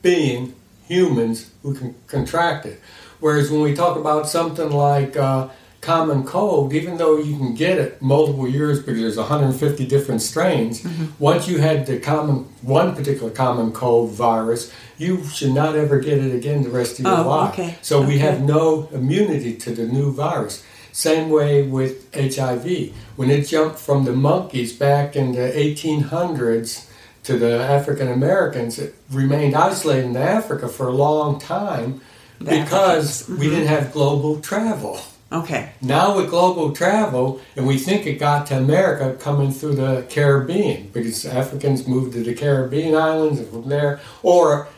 [0.00, 0.54] billion
[0.88, 2.80] humans who can contract it.
[3.20, 5.48] Whereas when we talk about something like uh,
[5.82, 10.80] common cold, even though you can get it multiple years because there's 150 different strains,
[10.80, 11.06] mm-hmm.
[11.18, 16.18] once you had the common one particular common cold virus, you should not ever get
[16.18, 17.52] it again the rest of your oh, life.
[17.52, 17.76] Okay.
[17.82, 18.08] So okay.
[18.08, 20.64] we have no immunity to the new virus.
[20.92, 22.94] Same way with HIV.
[23.16, 26.88] When it jumped from the monkeys back in the 1800s
[27.24, 32.00] to the African Americans it remained isolated in Africa for a long time
[32.38, 35.00] because Africans, we didn't have global travel.
[35.32, 35.70] Okay.
[35.80, 40.88] Now with global travel, and we think it got to America coming through the Caribbean
[40.92, 44.68] because Africans moved to the Caribbean islands and from there, or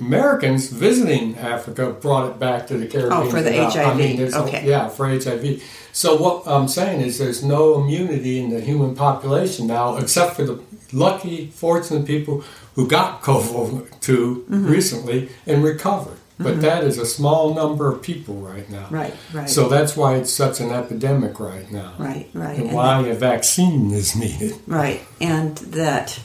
[0.00, 3.12] Americans visiting Africa brought it back to the Caribbean.
[3.26, 4.16] Oh, for the without- HIV.
[4.16, 4.62] there's a- Okay.
[4.66, 5.62] yeah, for HIV.
[5.92, 10.44] So what I'm saying is there's no immunity in the human population now, except for
[10.44, 10.60] the
[10.92, 12.42] lucky, fortunate people
[12.74, 14.66] who got COVID-2 Mm-hmm.
[14.66, 16.15] recently and recovered.
[16.38, 18.86] But that is a small number of people right now.
[18.90, 19.48] Right, right.
[19.48, 21.94] So that's why it's such an epidemic right now.
[21.98, 22.56] right, right.
[22.58, 24.54] And And- why a vaccine is needed.
[24.66, 26.18] Right, and that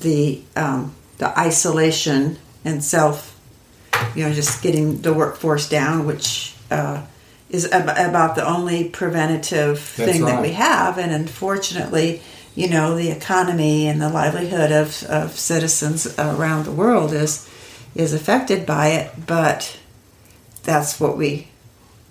[0.00, 3.38] the um, the isolation and self,
[4.14, 7.02] you know, just getting the workforce down, which uh,
[7.50, 12.22] is ab- about the only preventative That's thing that we have, and unfortunately,
[12.54, 17.48] you know, the economy and the livelihood of, of citizens around the world is
[17.94, 19.78] is affected by it, but
[20.62, 21.48] that's what we.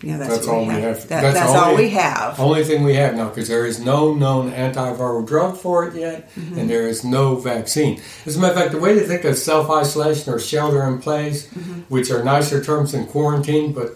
[0.03, 0.81] You know, that's, That's all we have.
[0.81, 1.07] have.
[1.09, 2.39] That, That's that's, all all we- have.
[2.39, 6.33] Only thing we have now, because there is no known antiviral drug for it yet,
[6.33, 6.57] Mm-hmm.
[6.57, 8.01] and there is no vaccine.
[8.25, 10.97] As a matter of fact, the way to think of self isolation or shelter in
[10.99, 11.81] place, Mm-hmm.
[11.89, 13.93] which are nicer terms than quarantine, but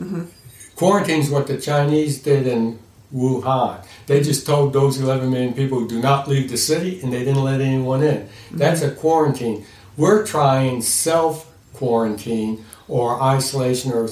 [0.76, 2.78] quarantine is what the Chinese did in
[3.12, 3.84] Wuhan.
[4.06, 7.44] They just told those 11 million people do not leave the city, and they didn't
[7.44, 8.30] let anyone in.
[8.52, 9.66] That's a quarantine.
[9.98, 14.08] We're trying self quarantine or isolation or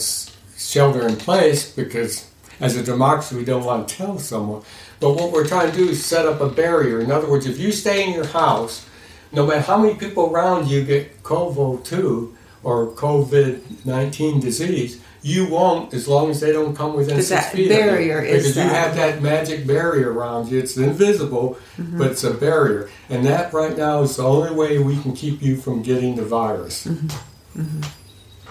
[0.57, 4.61] shelter in place because as a democracy we don't want to tell someone.
[4.99, 7.01] But what we're trying to do is set up a barrier.
[7.01, 8.85] In other words, if you stay in your house,
[9.31, 15.47] no matter how many people around you get COVID 2 or COVID 19 disease, you
[15.49, 17.83] won't as long as they don't come within Because six feet of you.
[17.83, 20.59] barrier is Because you that- have that magic barrier around you.
[20.59, 21.97] It's invisible, Mm-hmm.
[21.97, 22.89] but it's a barrier.
[23.09, 26.23] And that right now is the only way we can keep you from getting the
[26.23, 26.85] virus.
[26.85, 27.07] Mm-hmm.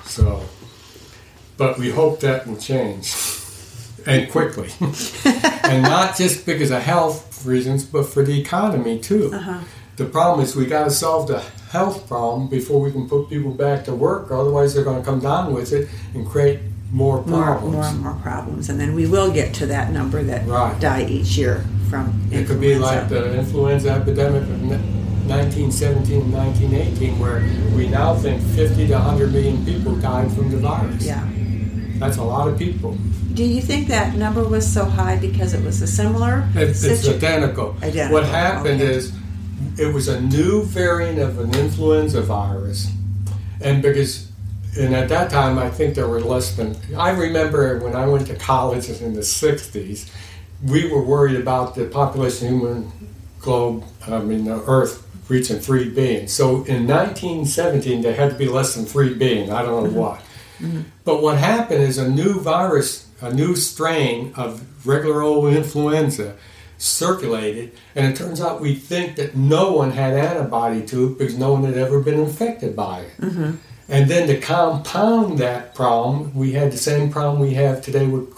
[0.05, 0.42] So,
[1.57, 3.14] but we hope that will change
[4.07, 4.70] and quickly.
[5.64, 9.32] and not just because of health reasons, but for the economy too.
[9.32, 9.61] Uh-huh.
[9.96, 11.40] The problem is we got to solve the
[11.70, 14.30] health problem before we can put people back to work.
[14.30, 17.74] Otherwise, they're going to come down with it and create more more, problems.
[17.74, 20.78] more and more problems, and then we will get to that number that Right.
[20.80, 24.42] die each year from It could be like the influenza epidemic
[25.29, 27.41] 1917 and 1918, where
[27.77, 31.05] we now think 50 to 100 million people died from the virus.
[31.05, 31.27] Yeah.
[31.99, 32.97] That's a lot of people.
[33.35, 36.47] Do you think that number was so high because it was a similar?
[36.55, 37.77] It's, it's identical.
[37.79, 38.95] Identical, What happened okay.
[38.95, 39.12] is
[39.79, 42.91] it was a new variant of an influenza virus,
[43.61, 44.31] and because
[44.79, 48.27] and at that time I think there were less than I remember when I went
[48.27, 50.11] to college in the '60s,
[50.62, 52.93] we were worried about the population of human
[53.41, 56.28] globe, I mean the Earth reaching three billion.
[56.28, 59.51] So in 1917 there had to be less than three billion.
[59.51, 60.76] I don't know Mm-hmm.
[60.78, 60.85] why.
[61.05, 66.37] But what happened is a new virus, a new strain of regular old influenza
[66.78, 71.37] circulated, and it turns out we think that no one had antibody to it because
[71.39, 73.12] no one had ever been infected by it.
[73.89, 78.28] And then to compound that problem, we had the same problem we have today with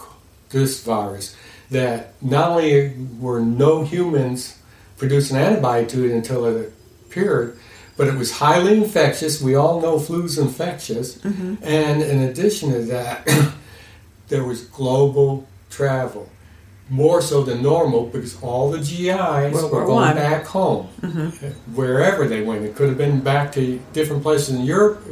[0.49, 1.35] this virus
[1.71, 4.57] that not only were no humans
[4.97, 6.73] producing antibody to it until it
[7.15, 7.57] appeared,
[7.97, 9.41] but it was highly infectious.
[9.41, 11.17] We all know flu's infectious.
[11.19, 11.55] Mm-hmm.
[11.63, 13.27] And in addition to that,
[14.27, 16.29] there was global travel.
[16.87, 20.15] More so than normal because all the GIs were going One.
[20.15, 21.45] back home, mm-hmm.
[21.45, 22.63] uh, wherever they went.
[22.63, 25.03] It could have been back to different places in Europe,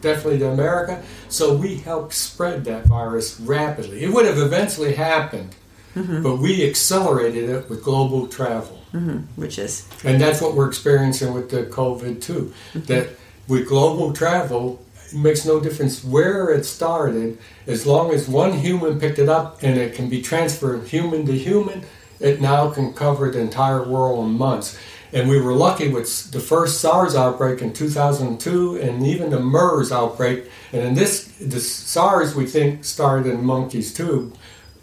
[0.00, 1.02] definitely to America.
[1.28, 4.02] So we helped spread that virus rapidly.
[4.02, 5.54] It would have eventually happened,
[5.94, 6.22] mm-hmm.
[6.22, 8.79] but we accelerated it with global travel.
[8.92, 9.18] Mm-hmm.
[9.40, 12.52] which is And that's what we're experiencing with the COVID too.
[12.72, 12.86] Mm-hmm.
[12.86, 13.10] That
[13.46, 18.98] with global travel, it makes no difference where it started, as long as one human
[18.98, 21.84] picked it up and it can be transferred human to human,
[22.20, 24.78] it now can cover the entire world in months.
[25.12, 29.90] And we were lucky with the first SARS outbreak in 2002 and even the MERS
[29.90, 30.44] outbreak.
[30.72, 34.32] And in this, the SARS we think started in monkeys too,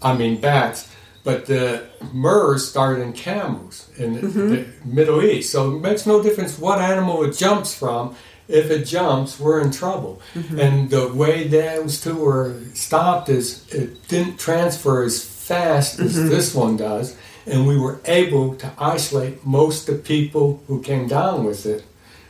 [0.02, 0.90] I mean bats.
[1.28, 4.50] But the MERS started in camels in mm-hmm.
[4.50, 5.52] the Middle East.
[5.52, 8.16] So it makes no difference what animal it jumps from.
[8.48, 10.22] If it jumps, we're in trouble.
[10.36, 10.58] Mm-hmm.
[10.58, 16.30] And the way those two were stopped is it didn't transfer as fast as mm-hmm.
[16.30, 17.18] this one does.
[17.46, 21.84] And we were able to isolate most of the people who came down with it,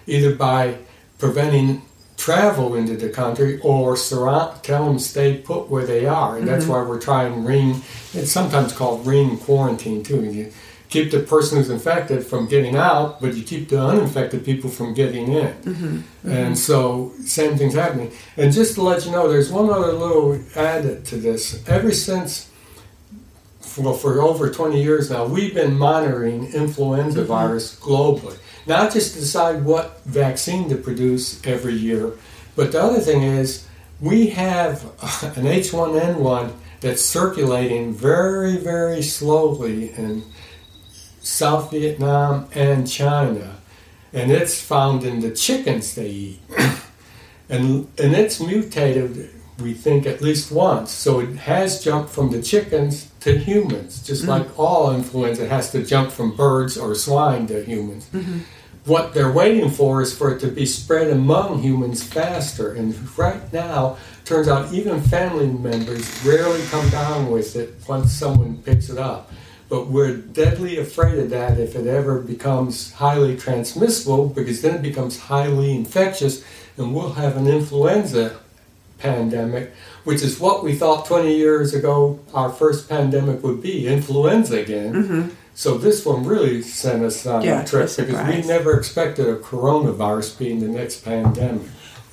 [0.07, 0.79] either by
[1.19, 1.83] preventing
[2.17, 6.37] travel into the country or surround, tell them stay put where they are.
[6.37, 6.73] And that's mm-hmm.
[6.73, 7.81] why we're trying ring,
[8.13, 10.25] it's sometimes called ring quarantine too.
[10.25, 10.51] You
[10.89, 14.93] keep the person who's infected from getting out, but you keep the uninfected people from
[14.93, 15.53] getting in.
[15.53, 15.85] Mm-hmm.
[15.85, 16.29] mm-hmm.
[16.29, 18.11] And so, same thing's happening.
[18.35, 21.67] And just to let you know, there's one other little added to this.
[21.67, 22.49] Ever since,
[23.77, 27.27] well, for over 20 years now, we've been monitoring influenza mm-hmm.
[27.27, 28.37] virus globally.
[28.67, 32.11] Not just decide what vaccine to produce every year,
[32.55, 33.65] but the other thing is
[34.01, 40.23] we have uh, an H1N1 that's circulating very, very slowly in
[41.21, 43.55] South Vietnam and China.
[44.13, 46.39] And it's found in the chickens they eat.
[47.49, 50.91] and, and it's mutated, we think, at least once.
[50.91, 54.31] So it has jumped from the chickens to humans, just mm-hmm.
[54.31, 58.07] like all influenza has to jump from birds or swine to humans.
[58.13, 58.39] Mm-hmm.
[58.87, 62.71] What they're waiting for is for it to be spread among humans faster.
[62.71, 68.63] And right now, turns out even family members rarely come down with it once someone
[68.63, 69.29] picks it up.
[69.67, 74.81] But we're deadly afraid of that if it ever becomes highly transmissible, because then it
[74.81, 76.45] becomes highly infectious,
[76.77, 78.39] and we'll have an influenza
[78.99, 79.73] pandemic,
[80.05, 84.93] which is what we thought 20 years ago our first pandemic would be influenza again.
[84.93, 85.29] Mm-hmm.
[85.57, 89.37] So this one really sent us on Yeah, a trip because we never expected a
[89.37, 91.63] coronavirus being the next pandemic.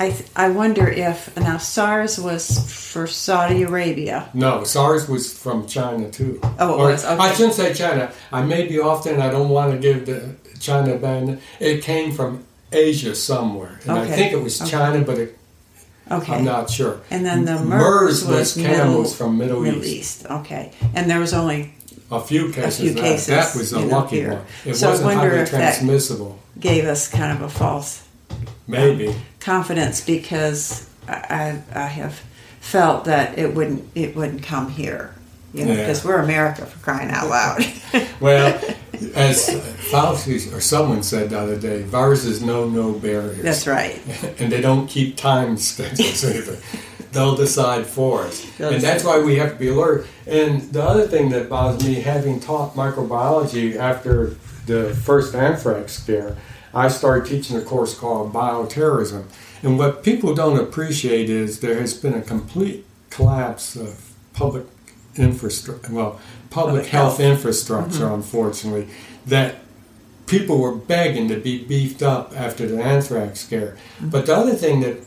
[0.01, 2.59] I, th- I wonder if now SARS was
[2.93, 4.31] for Saudi Arabia.
[4.33, 6.41] No, SARS was from China too.
[6.59, 7.17] Oh, it Or, was, okay.
[7.23, 8.11] I shouldn't say China.
[8.33, 11.39] I may be off there, and I don't want to give the China ban.
[11.61, 14.71] It came from Asia somewhere, and I think it was okay.
[14.71, 15.39] China, but it,
[16.11, 16.35] Okay.
[16.35, 17.01] I'm not sure.
[17.11, 20.21] And then the M- MERS, was, came middle, from Middle, Middle East.
[20.23, 20.31] East.
[20.31, 20.73] Okay.
[20.95, 21.75] And there was only
[22.17, 22.81] A few cases.
[22.81, 23.03] few of that.
[23.03, 24.43] cases, that was a know, lucky one.
[24.65, 26.39] It So I wasn't wonder highly if that- transmissible.
[26.59, 28.03] gave us kind of a false
[28.67, 29.09] Maybe.
[29.09, 32.21] Um, confidence because I, I, I have
[32.61, 35.15] felt that it wouldn't it wouldn't come here.
[35.53, 35.81] You know, Yeah.
[35.83, 37.65] because we're America for crying out loud.
[38.21, 38.59] Well,
[39.15, 39.49] as
[39.91, 43.43] Fauci or someone said the other day, viruses know no barriers.
[43.43, 44.01] That's right.
[44.39, 46.57] and they don't keep time schedules either.
[47.15, 48.45] They'll decide for us.
[48.59, 50.07] They'll and that's why we have to be alert.
[50.27, 54.37] And the other thing that bothers me, having taught microbiology after
[54.67, 56.37] the first anthrax scare,
[56.75, 59.27] I started teaching a course called bioterrorism.
[59.63, 64.67] And what people don't appreciate is there has been a complete collapse of public
[65.17, 67.21] infrastructure, well, public, Public health, health.
[67.21, 68.15] infrastructure, mm-hmm.
[68.15, 68.89] unfortunately,
[69.27, 69.57] that
[70.27, 73.77] people were begging to be beefed up after the anthrax scare.
[73.97, 74.09] Mm-hmm.
[74.11, 74.99] But the other thing that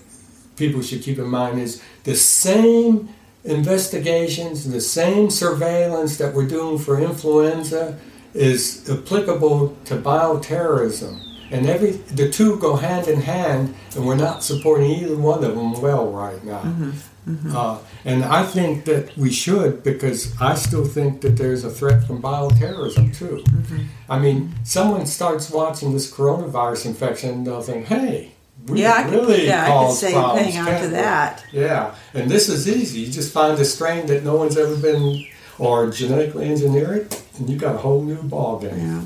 [0.57, 3.09] people should keep in mind is the same
[3.43, 7.97] investigations, the same surveillance that we're doing for influenza
[8.33, 11.23] is applicable to bioterrorism.
[11.49, 15.55] And every the two go hand in hand, and we're not supporting either one of
[15.55, 16.61] them well right now.
[16.61, 16.91] Mm-hmm.
[17.27, 17.55] Mm-hmm.
[17.55, 22.05] Uh, and I think that we should because I still think that there's a threat
[22.05, 23.43] from bioterrorism too.
[23.45, 23.83] Mm-hmm.
[24.09, 28.33] I mean, someone starts watching this coronavirus infection, and they'll think, "Hey,
[28.67, 31.45] we yeah, I could, really yeah, I could say problems, hang on to we?" that.
[31.51, 33.01] Yeah, and this is easy.
[33.01, 35.25] You just find a strain that no one's ever been
[35.59, 38.77] or genetically engineer it, and you got a whole new ball game.
[38.77, 39.01] Yeah.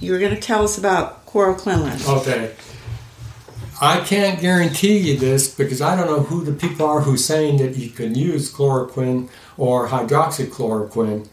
[0.00, 2.06] You were going to tell us about chloroclinolin.
[2.18, 2.54] Okay.
[3.80, 7.58] I can't guarantee you this because I don't know who the people are who's saying
[7.58, 9.28] that you can use chloroquine
[9.58, 11.28] or hydroxychloroquine,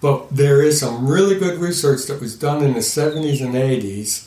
[0.00, 4.24] but there is some really good research that was done in the 70s and 80s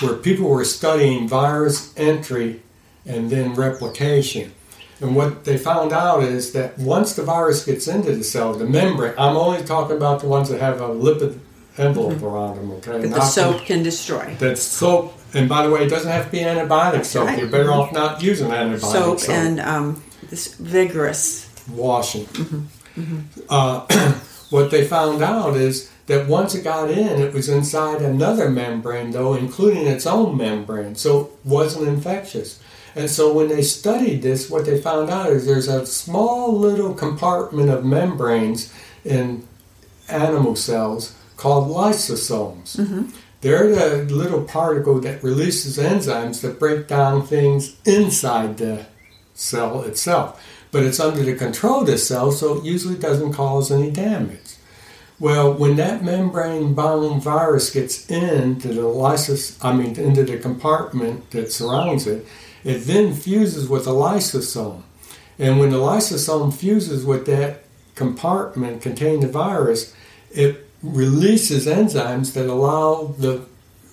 [0.00, 2.62] where people were studying virus entry
[3.04, 4.52] and then replication.
[5.00, 8.64] And what they found out is that once the virus gets into the cell, the
[8.64, 11.38] membrane, I'm only talking about the ones that have a lipid
[11.78, 13.00] envelope around them, okay?
[13.02, 14.34] that the soap can destroy.
[14.38, 17.26] That soap, and by the way, it doesn't have to be antibiotic soap.
[17.26, 17.38] right.
[17.38, 19.34] You're better off not using antibiotic Soap soap.
[19.34, 21.50] and um, this vigorous.
[21.70, 22.26] washing.
[23.50, 23.80] Uh,
[24.50, 29.10] what they found out is that once it got in, it was inside another membrane,
[29.10, 32.60] though, including its own membrane, so it wasn't infectious.
[32.94, 36.94] And so when they studied this, what they found out is there's a small little
[36.94, 38.72] compartment of membranes
[39.04, 39.46] in
[40.08, 42.76] animal cells called lysosomes.
[42.76, 43.10] Mm-hmm.
[43.42, 48.86] They're the little particle that releases enzymes that break down things inside the
[49.34, 50.42] cell itself.
[50.72, 54.55] But it's under the control of the cell, so it usually doesn't cause any damage.
[55.18, 61.50] Well, when that membrane-bound virus gets into the lysos, I mean, into the compartment that
[61.50, 62.26] surrounds it,
[62.64, 64.82] it then fuses with the lysosome.
[65.38, 67.62] And when the lysosome fuses with that
[67.94, 69.94] compartment containing the virus,
[70.30, 73.46] it releases enzymes that allow the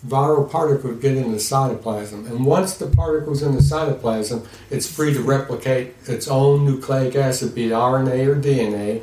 [0.05, 2.29] viral particle to get in the cytoplasm.
[2.29, 7.55] And once the particle's in the cytoplasm, it's free to replicate its own nucleic acid,
[7.55, 9.01] be it RNA or DNA,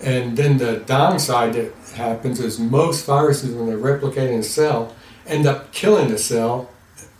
[0.00, 4.94] And then the downside that happens is most viruses, when they replicate in a cell,
[5.26, 6.70] end up killing the cell,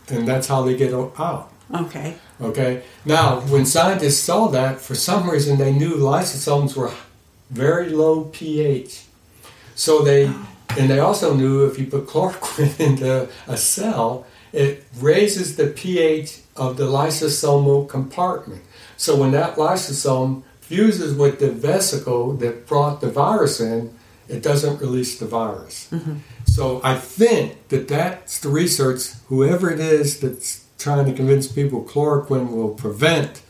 [0.08, 1.50] and that's how they get out.
[1.72, 2.16] Okay.
[2.40, 2.82] Okay.
[3.04, 6.92] Now, when scientists saw that, for some reason they knew lysosomes were
[7.50, 9.04] very low pH.
[9.74, 15.56] So they, and they also knew if you put chloroquine into a cell, it raises
[15.56, 18.62] the pH of the lysosomal compartment.
[18.96, 23.94] So when that lysosome fuses with the vesicle that brought the virus in,
[24.28, 25.88] it doesn't release the virus.
[25.90, 26.16] Mm-hmm.
[26.46, 31.84] So I think that that's the research, whoever it is that's trying to convince people
[31.84, 33.42] chloroquine will prevent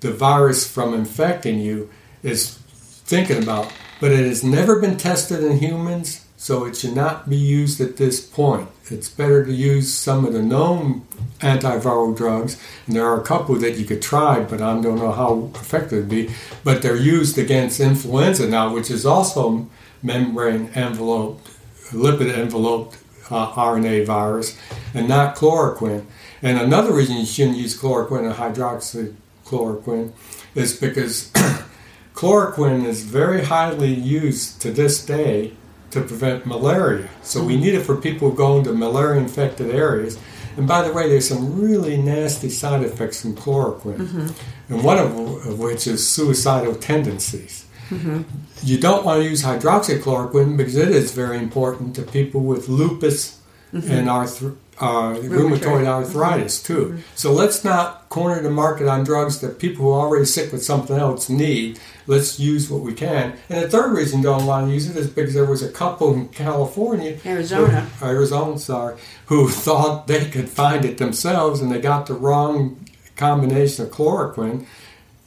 [0.00, 1.90] the virus from infecting you,
[2.22, 2.58] is
[3.04, 3.72] thinking about.
[4.00, 7.96] But it has never been tested in humans, so it should not be used at
[7.96, 8.68] this point.
[8.90, 11.06] It's better to use some of the known
[11.40, 15.12] antiviral drugs, and there are a couple that you could try, but I don't know
[15.12, 16.34] how effective it'd be.
[16.62, 19.70] But they're used against influenza now, which is also
[20.02, 21.48] membrane enveloped,
[21.92, 22.98] lipid enveloped
[23.30, 24.54] uh, RNA virus,
[24.92, 26.04] and not chloroquine.
[26.42, 30.12] And another reason you shouldn't use chloroquine or hydroxychloroquine
[30.54, 31.32] is because
[32.14, 35.54] chloroquine is very highly used to this day
[35.94, 37.08] to prevent malaria.
[37.22, 40.18] So we need it for people going to malaria infected areas.
[40.56, 44.72] And by the way, there's some really nasty side effects from chloroquine, mm-hmm.
[44.72, 47.66] and one of which is suicidal tendencies.
[47.88, 48.22] Mm-hmm.
[48.62, 53.40] You don't want to use hydroxychloroquine because it is very important to people with lupus
[53.72, 53.90] mm-hmm.
[53.90, 56.98] and arthritis uh, rheumatoid arthritis too.
[57.14, 60.62] So let's not corner the market on drugs that people who are already sick with
[60.64, 61.78] something else need.
[62.06, 63.34] Let's use what we can.
[63.48, 66.12] And the third reason don't want to use it is because there was a couple
[66.14, 67.80] in California, Arizona.
[67.80, 68.96] who- Arizona, sorry,
[69.26, 72.84] who thought they could find it themselves, and they got the wrong
[73.16, 74.66] combination of chloroquine.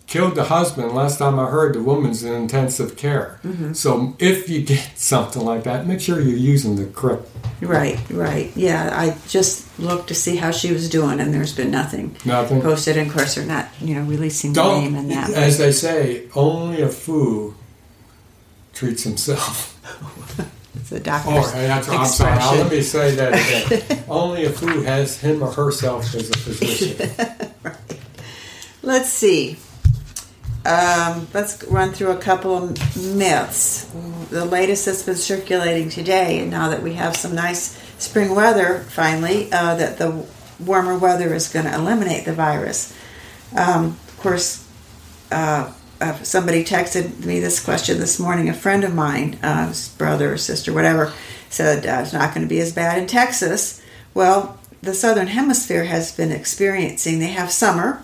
[0.07, 0.93] Killed the husband.
[0.93, 3.39] Last time I heard, the woman's in intensive care.
[3.43, 3.73] Mm-hmm.
[3.73, 7.27] So if you get something like that, make sure you're using the correct
[7.59, 8.51] Right, right.
[8.55, 12.61] Yeah, I just looked to see how she was doing, and there's been nothing nothing.
[12.61, 12.97] posted.
[12.97, 15.31] And of course, they're not, you know, releasing the name and that.
[15.31, 17.55] as they say, only a fool
[18.73, 19.73] treats himself.
[20.79, 24.03] It's a Or doctor's oh, that's, I'm sorry, now let me say that again.
[24.07, 27.09] only a fool has him or herself as a physician.
[27.63, 27.75] Right.
[28.83, 29.57] Let's see.
[30.67, 32.71] Um, let's run through a couple of
[33.15, 33.85] myths.
[34.29, 38.79] The latest that's been circulating today, and now that we have some nice spring weather
[38.89, 40.25] finally, uh, that the
[40.59, 42.93] warmer weather is going to eliminate the virus.
[43.55, 44.67] Um, of course,
[45.31, 48.49] uh, uh, somebody texted me this question this morning.
[48.49, 51.13] A friend of mine, uh, brother or sister, whatever,
[51.49, 53.81] said uh, it's not going to be as bad in Texas.
[54.13, 57.19] Well, the southern hemisphere has been experiencing.
[57.19, 58.03] They have summer,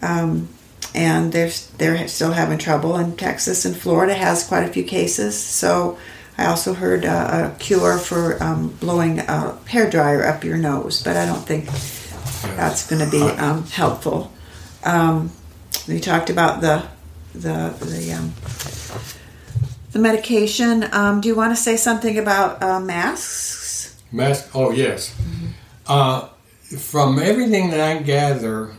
[0.00, 0.48] um,
[0.94, 2.96] and they're they're still having trouble.
[2.96, 5.38] And Texas and Florida has quite a few cases.
[5.38, 5.98] So
[6.36, 11.02] I also heard uh, a cure for um, blowing a hair dryer up your nose,
[11.02, 11.66] but I don't think
[12.56, 14.32] that's going to be um, helpful.
[14.84, 15.32] Um,
[15.86, 16.86] we talked about the
[17.34, 18.32] the the um,
[19.92, 20.84] the medication.
[20.92, 24.00] Um, do you want to say something about uh, masks?
[24.12, 25.14] Mask, oh, yes.
[25.86, 26.28] Uh,
[26.78, 28.72] from everything that I gather,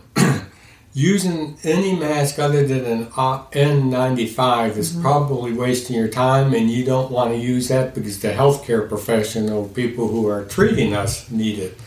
[0.94, 6.84] using any mask other than an uh, N95 is probably wasting your time, and you
[6.84, 11.60] don't want to use that because the healthcare professional, people who are treating us, need
[11.60, 11.78] it.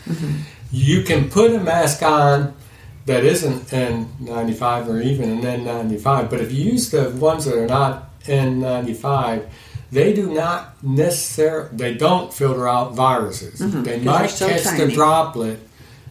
[0.71, 2.55] You can put a mask on
[3.05, 7.67] that isn't N95 or even an N95, but if you use the ones that are
[7.67, 9.47] not N95,
[9.91, 13.59] they do not necessarily, they don't filter out viruses.
[13.59, 15.59] They because they're might catch the droplet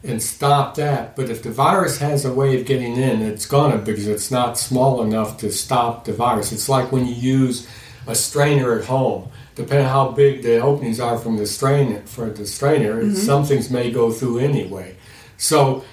[0.04, 3.78] and stop that, but if the virus has a way of getting in, it's gonna
[3.78, 6.50] because it's not small enough to stop the virus.
[6.50, 7.68] It's like when you use
[8.06, 9.28] a strainer at home.
[9.54, 13.14] Depending on how big the openings are from the strain for the strainer, mm-hmm.
[13.14, 14.96] some things may go through anyway.
[15.36, 15.84] So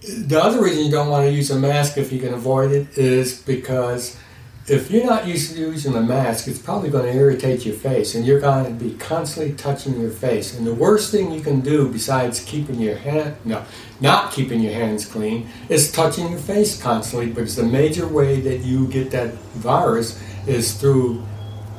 [0.00, 2.96] the other reason you don't want to use a mask if you can avoid it
[2.96, 4.16] is because
[4.70, 8.14] if you're not used to using a mask, it's probably going to irritate your face,
[8.14, 10.56] and you're going to be constantly touching your face.
[10.56, 13.64] And the worst thing you can do, besides keeping your hand no,
[14.00, 17.28] not keeping your hands clean, is touching your face constantly.
[17.30, 21.24] Because the major way that you get that virus is through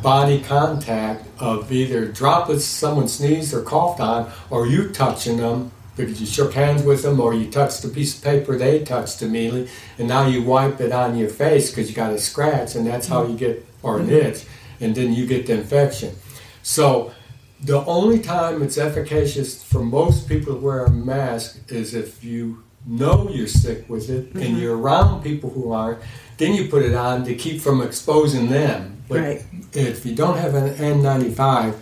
[0.02, 5.72] body contact of either droplets someone sneezed or coughed on, or you touching them
[6.06, 9.22] because you shook hands with them, or you touched a piece of paper they touched
[9.22, 12.86] immediately, and now you wipe it on your face because you got a scratch, and
[12.86, 14.28] that's how you get or an mm-hmm.
[14.28, 14.46] itch,
[14.80, 16.16] and then you get the infection.
[16.64, 17.14] So
[17.62, 22.64] the only time it's efficacious for most people to wear a mask is if you
[22.86, 24.58] know you're sick with it and mm-hmm.
[24.58, 26.00] you're around people who aren't,
[26.38, 29.04] then you put it on to keep from exposing them.
[29.08, 29.44] But Right.
[29.74, 31.76] if you don't have an N95,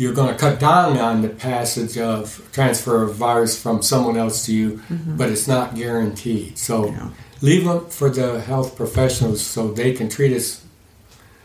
[0.00, 4.46] you're going to cut down on the passage of transfer of virus from someone else
[4.46, 4.80] to you,
[5.18, 6.56] but it's not guaranteed.
[6.56, 7.08] So Yeah.
[7.42, 10.62] leave them for the health professionals so they can treat us.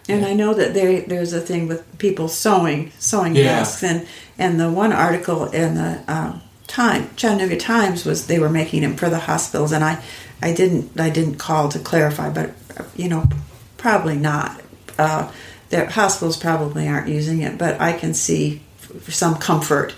[0.08, 3.46] And I know that there there's a thing with people sewing sewing Yeah.
[3.58, 4.06] masks, and
[4.40, 8.96] and the one article in the um, Time Chattanooga Times was they were making them
[8.96, 9.98] for the hospitals, and I
[10.42, 12.52] I didn't I didn't call to clarify, but
[12.96, 13.24] you know
[13.78, 14.62] probably not.
[14.98, 15.28] Uh,
[15.70, 19.94] the hospitals probably aren't using it, but I can see f- some comfort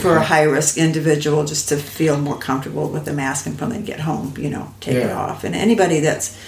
[0.00, 3.70] for a high risk individual just to feel more comfortable with the mask and when
[3.70, 5.44] they get home, you know, take it off.
[5.44, 6.38] And anybody that's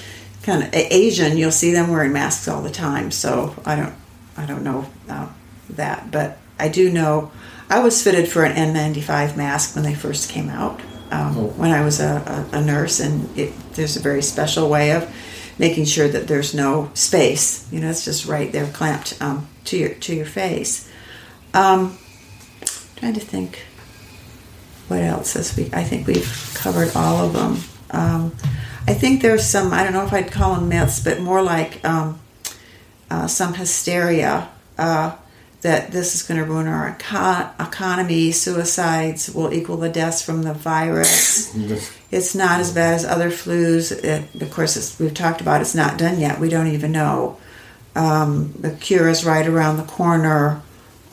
[0.43, 3.11] kind of Asian, you'll see them wearing masks all the time.
[3.11, 3.95] So I don't,
[4.37, 4.87] I don't know
[5.71, 7.31] that, but I do know
[7.71, 10.81] I was fitted for an N95 mask when they first came out.
[11.11, 11.45] Um, Oh.
[11.57, 15.05] When I was a, a, a nurse, and it, there's a very special way of
[15.61, 17.71] making sure that there's no space.
[17.71, 20.91] You know, it's just right there, clamped um, to your to your face.
[21.55, 21.99] Um,
[22.97, 23.65] trying to think
[24.89, 27.57] what else as we i think we've covered all of them
[27.93, 28.37] um,
[28.87, 31.83] i think there's some i don't know if i'd call them myths but more like
[31.85, 32.21] um,
[33.11, 35.17] uh, some hysteria uh,
[35.63, 40.43] that this is going to ruin our eco- economy suicides will equal the deaths from
[40.43, 41.55] the virus
[42.11, 45.99] it's not as bad as other flus it, of course we've talked about it's not
[45.99, 47.39] done yet we don't even know
[47.97, 50.63] um, the cure is right around the corner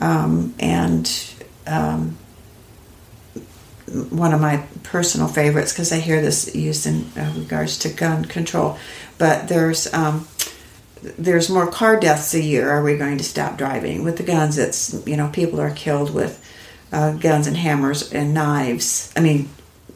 [0.00, 1.34] um, and
[1.66, 2.16] um,
[4.10, 8.24] one of my personal favorites because I hear this used in uh, regards to gun
[8.24, 8.78] control.
[9.18, 10.26] But there's um,
[11.18, 12.70] there's more car deaths a year.
[12.70, 14.58] Are we going to stop driving with the guns?
[14.58, 16.44] It's you know people are killed with
[16.92, 19.12] uh, guns and hammers and knives.
[19.16, 19.48] I mean,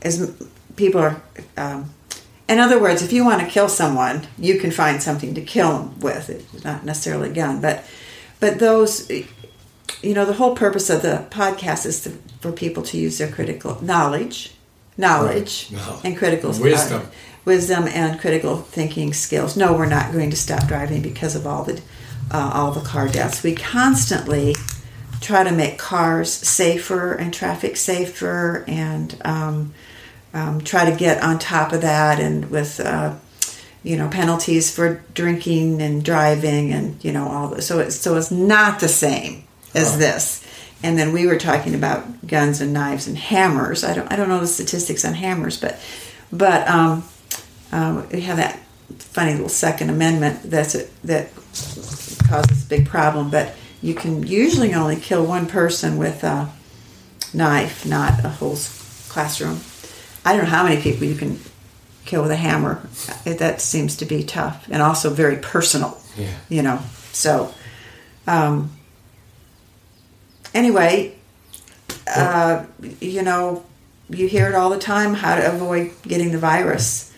[0.03, 0.43] as
[0.77, 1.23] people are.
[1.57, 1.93] Um,
[2.49, 5.79] in other words, if you want to kill someone, you can find something to kill
[5.79, 6.29] them with.
[6.29, 7.85] It's not necessarily a gun, but
[8.41, 12.11] but those you know the whole purpose of the podcast is to,
[12.41, 14.53] for people to use their critical knowledge
[14.99, 15.87] knowledge Right.
[15.87, 16.01] No.
[16.05, 17.03] and critical Wisdom.
[17.03, 17.07] uh,
[17.45, 21.65] wisdom and critical thinking skills no we're not going to stop driving because of all
[21.65, 21.81] the
[22.31, 24.55] uh, all the car deaths we constantly
[25.21, 29.73] try to make cars safer and traffic safer and um,
[30.35, 33.15] um, try to get on top of that and with uh,
[33.83, 37.67] you know penalties for drinking and driving and you know all this.
[37.67, 39.99] so it's so it's not the same as Oh.
[39.99, 40.45] this
[40.83, 44.29] and then we were talking about guns and knives and hammers i don't i don't
[44.29, 45.79] know the statistics on hammers but
[46.33, 47.05] but um,
[47.73, 48.59] um, we have that
[48.99, 51.35] funny little second amendment that's a, that
[52.29, 56.49] causes a big problem but you can usually only kill one person with a
[57.35, 58.57] knife not a whole
[59.09, 59.59] classroom
[60.25, 61.39] i don't know how many people you can
[62.05, 62.81] kill with a hammer.
[63.25, 66.29] It- that seems to be tough and also very personal Yeah.
[66.49, 66.81] you know
[67.13, 67.53] so
[68.27, 68.71] um,
[70.55, 71.15] anyway
[72.07, 72.65] uh,
[73.01, 73.65] you know
[74.11, 77.13] you hear it all the time how to avoid getting the virus.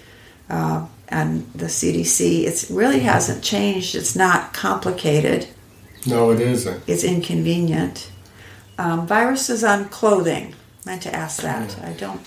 [0.49, 3.95] Uh, and the cdc it really hasn't changed.
[3.95, 5.49] It's not complicated.
[6.07, 6.83] No, it isn't.
[6.87, 8.11] it's inconvenient.
[8.79, 10.55] Um, viruses on clothing.
[10.85, 11.79] Meant to ask that.
[11.83, 12.21] I don't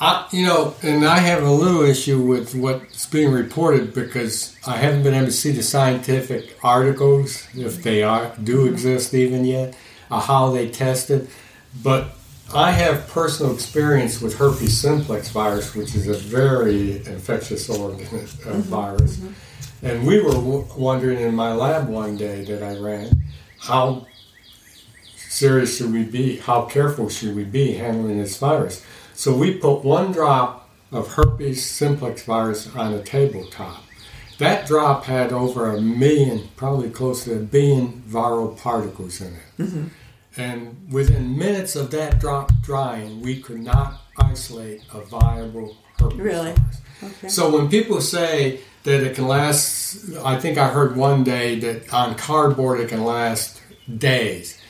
[0.00, 4.76] I, you know, and I have a little issue with what's being reported because I
[4.76, 9.76] haven't been able to see the scientific articles, if they are do exist even yet,
[10.10, 11.28] uh, how they tested.
[11.82, 12.16] But
[12.52, 18.06] I have personal experience with herpes simplex virus, which is a very infectious organ
[18.46, 19.20] uh, virus.
[19.82, 23.22] And we were w- wondering in my lab one day that I ran,
[23.58, 24.06] how
[25.16, 26.38] serious should we be?
[26.38, 28.84] How careful should we be handling this virus?
[29.14, 33.82] So we put one drop of herpes simplex virus on a tabletop.
[34.38, 39.62] That drop had over a million, probably close to a billion viral particles in it.
[39.62, 39.84] Mm-hmm.
[40.36, 46.52] And within minutes of that drop drying, we could not isolate a viable herpes Really?
[46.52, 46.80] virus.
[47.04, 51.58] okay So when people say that it can last, I think I heard one day
[51.60, 53.62] that on cardboard it can last
[53.98, 54.60] days.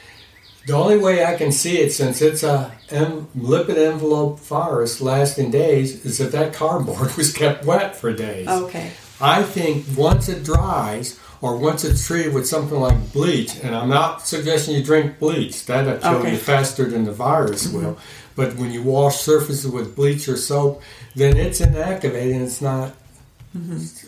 [0.66, 5.50] The only way I can see it, since it's a em- lipid envelope virus lasting
[5.50, 8.48] days, is if that cardboard was kept wet for days.
[8.48, 13.74] okay I think once it dries, or once it's treated with something like bleach, and
[13.74, 16.32] I'm not suggesting you drink bleach, that'll kill Okay.
[16.32, 17.84] you faster than the virus mm-hmm.
[17.84, 17.98] will.
[18.34, 20.82] But when you wash surfaces with bleach or soap,
[21.14, 22.94] then it's inactivated and it's not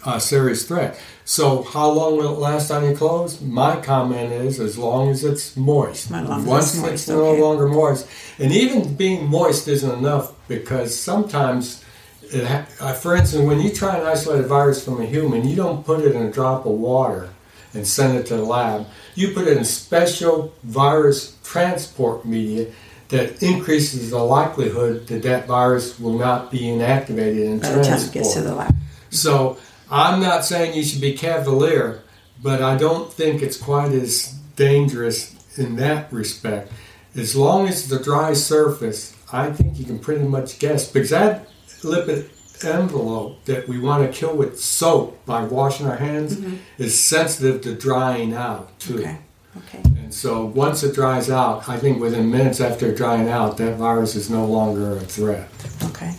[0.05, 0.99] a serious threat.
[1.24, 3.40] So, how long will it last on your clothes?
[3.40, 6.11] My comment is as long as it's moist.
[6.11, 7.40] Once it's moist, it's no okay.
[7.40, 11.84] longer moist, and even being moist isn't enough because sometimes,
[12.22, 15.47] it ha- uh, for instance, when you try and isolate a virus from a human,
[15.47, 17.30] you don't put it in a drop of water
[17.74, 18.86] and send it to the lab.
[19.14, 22.72] You put it in special virus transport media
[23.09, 28.01] that increases the likelihood that that virus will not be inactivated in By the time
[28.01, 28.74] it gets to the lab.
[29.17, 29.59] So
[29.91, 32.03] I'm not saying you should be cavalier,
[32.43, 36.73] but I don't think it's quite as dangerous in that respect.
[37.14, 41.11] As long as it's a dry surface, I think you can pretty much guess because
[41.11, 41.49] that
[41.81, 42.31] lipid
[42.64, 46.57] envelope that we want to kill with soap by washing our hands mm-hmm.
[46.79, 49.01] is sensitive to drying out too.
[49.01, 49.19] Okay.
[49.59, 49.81] Okay.
[49.85, 54.14] And so once it dries out, I think within minutes after drying out, that virus
[54.14, 55.49] is no longer a threat.
[55.85, 56.14] Okay.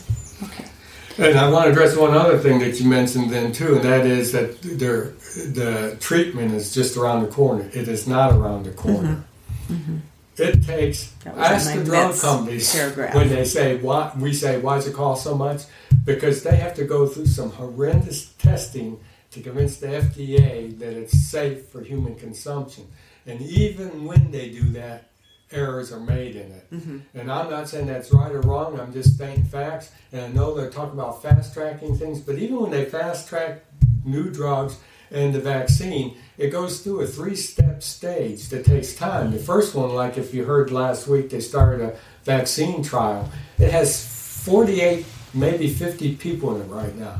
[1.17, 4.05] And I want to address one other thing that you mentioned then too, and that
[4.05, 7.69] is that there, the treatment is just around the corner.
[7.73, 9.23] It is not around the corner.
[9.67, 9.73] Mm-hmm.
[9.73, 9.97] Mm-hmm.
[10.37, 13.15] It takes That was in ask the drug companies paragraph.
[13.15, 15.63] when they say why we say why does it cost so much
[16.05, 18.99] because they have to go through some horrendous testing
[19.31, 22.87] to convince the FDA that it's safe for human consumption.
[23.25, 25.06] And even when they do that,
[25.51, 26.71] errors are made in it.
[26.71, 26.97] Mm-hmm.
[27.13, 28.79] And I'm not saying that's right or wrong.
[28.79, 29.91] I'm just stating facts.
[30.11, 33.63] And I know they're talking about fast tracking things, but even when they fast track
[34.03, 34.77] new drugs
[35.11, 39.31] and the vaccine, it goes through a three step stage that takes time.
[39.31, 43.29] The first one, like if you heard last week, they started a vaccine trial.
[43.57, 47.19] It has 48, maybe 50 people in it right now.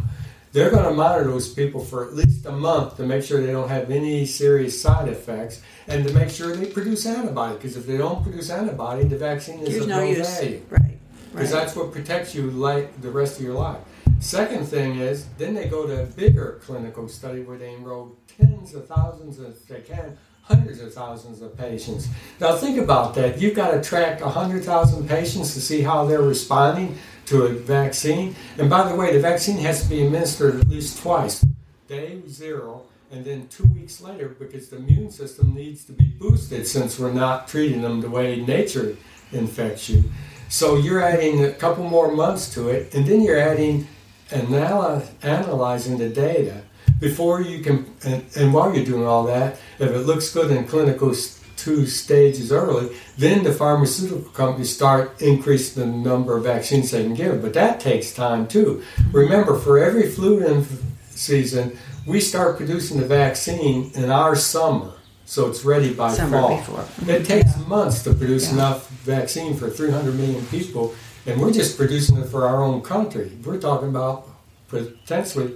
[0.54, 3.52] They're going to monitor those people for at least a month to make sure they
[3.52, 7.56] don't have any serious side effects and to make sure they produce antibody.
[7.56, 10.40] Because if they don't produce antibody, the vaccine is There's of no use.
[10.40, 10.98] value Right.
[11.34, 11.60] because Right.
[11.60, 13.78] that's what protects you like the rest of your life.
[14.20, 18.74] Second thing is, then they go to a bigger clinical study where they enroll tens
[18.74, 22.08] of thousands, if they can, hundreds of thousands of patients.
[22.40, 23.40] Now think about that.
[23.40, 26.98] You've got to track 100,000 patients to see how they're responding
[27.28, 28.36] to a vaccine.
[28.58, 31.46] And by the way, the vaccine has to be administered at least twice.
[31.88, 36.68] Day zero and then two weeks later because the immune system needs to be boosted
[36.68, 38.98] since we're not treating them the way nature
[39.32, 40.04] infects you.
[40.50, 43.88] So you're adding a couple more months to it, and then you're adding
[44.32, 46.62] anal- analyzing the data
[47.00, 47.86] before you can.
[48.06, 51.14] And, and while you're doing all that, if it looks good in clinical
[51.58, 57.14] two stages early, then the pharmaceutical companies start increasing the number of vaccines they can
[57.16, 57.42] give.
[57.42, 58.84] But that takes time too.
[59.12, 60.64] Remember, for every flu
[61.10, 64.94] season, we start producing the vaccine in our summer.
[65.26, 66.58] So it's ready by Summer fall.
[66.58, 66.80] before.
[66.80, 67.10] Mm-hmm.
[67.10, 68.54] It takes months to produce Yeah.
[68.54, 70.96] enough vaccine for 300 million people,
[71.26, 73.32] and we're just producing it for our own country.
[73.44, 74.30] We're talking about
[74.70, 75.56] potentially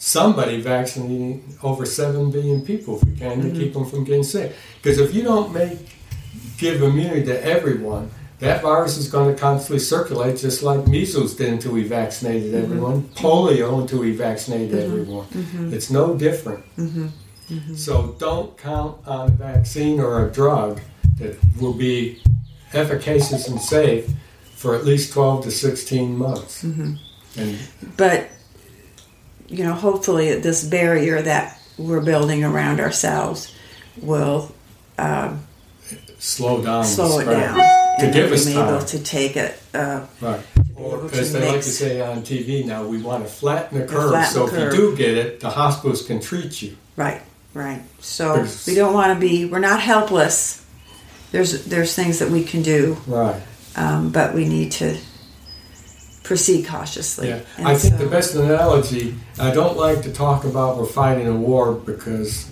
[0.00, 3.58] somebody vaccinating over 7 billion people if we can to mm-hmm.
[3.58, 4.56] keep them from getting sick.
[4.82, 5.78] Because if you don't make
[6.56, 11.52] give immunity to everyone, that virus is going to constantly circulate just like measles did
[11.52, 12.64] until we vaccinated mm-hmm.
[12.64, 14.90] everyone, polio until we vaccinated mm-hmm.
[14.90, 15.26] everyone.
[15.74, 16.64] It's no different.
[17.76, 20.80] So don't count on a vaccine or a drug
[21.18, 22.22] that will be
[22.72, 24.08] efficacious and safe
[24.54, 26.62] for at least 12 to 16 months.
[26.62, 27.58] And
[27.98, 28.30] But
[29.50, 33.52] you know, hopefully, this barrier that we're building around ourselves
[34.00, 34.52] will
[34.98, 35.44] um,
[36.18, 36.84] slow down.
[36.84, 38.74] slow it down, To and give us be time.
[38.74, 39.58] able to take it.
[39.74, 40.40] Uh, Right.
[40.76, 43.86] Or to as they like to say on TV now, we want to flatten the
[43.86, 44.10] curve.
[44.10, 44.74] flatten so the if curve.
[44.74, 46.74] you do get it, the hospitals can treat you.
[46.96, 47.20] Right,
[47.52, 47.82] right.
[48.00, 49.44] So There's- we don't want to be.
[49.44, 50.62] We're not helpless.
[51.32, 53.40] There's there's things that we can do, Right.
[53.76, 54.96] um, but we need to
[56.30, 57.26] proceed cautiously.
[57.26, 57.40] Yeah.
[57.58, 61.26] And I think so- the best analogy, I don't like to talk about we're fighting
[61.26, 62.48] a war because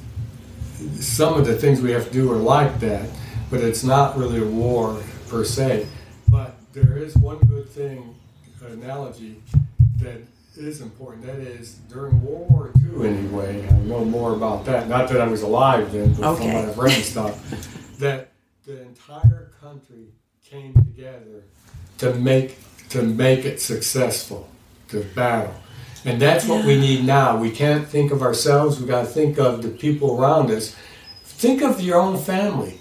[0.98, 3.08] some of the things we have to do are like that,
[3.50, 5.86] but it's not really a war per se.
[6.28, 8.16] But there is one good thing,
[8.66, 9.40] analogy,
[9.98, 10.22] that
[10.56, 11.24] is important.
[11.26, 14.88] That is, during World War II, anyway, I know more about that.
[14.88, 16.42] Not that I was alive then, but Okay.
[16.46, 18.32] from what I've read and stuff, that
[18.66, 20.08] the entire country
[20.44, 21.44] came together
[21.98, 22.58] to make
[22.90, 24.48] to make it successful,
[24.88, 25.54] to battle.
[26.04, 27.36] And that's what we need now.
[27.36, 30.74] We can't think of ourselves, we got to think of the people around us.
[31.24, 32.80] Think of your own family.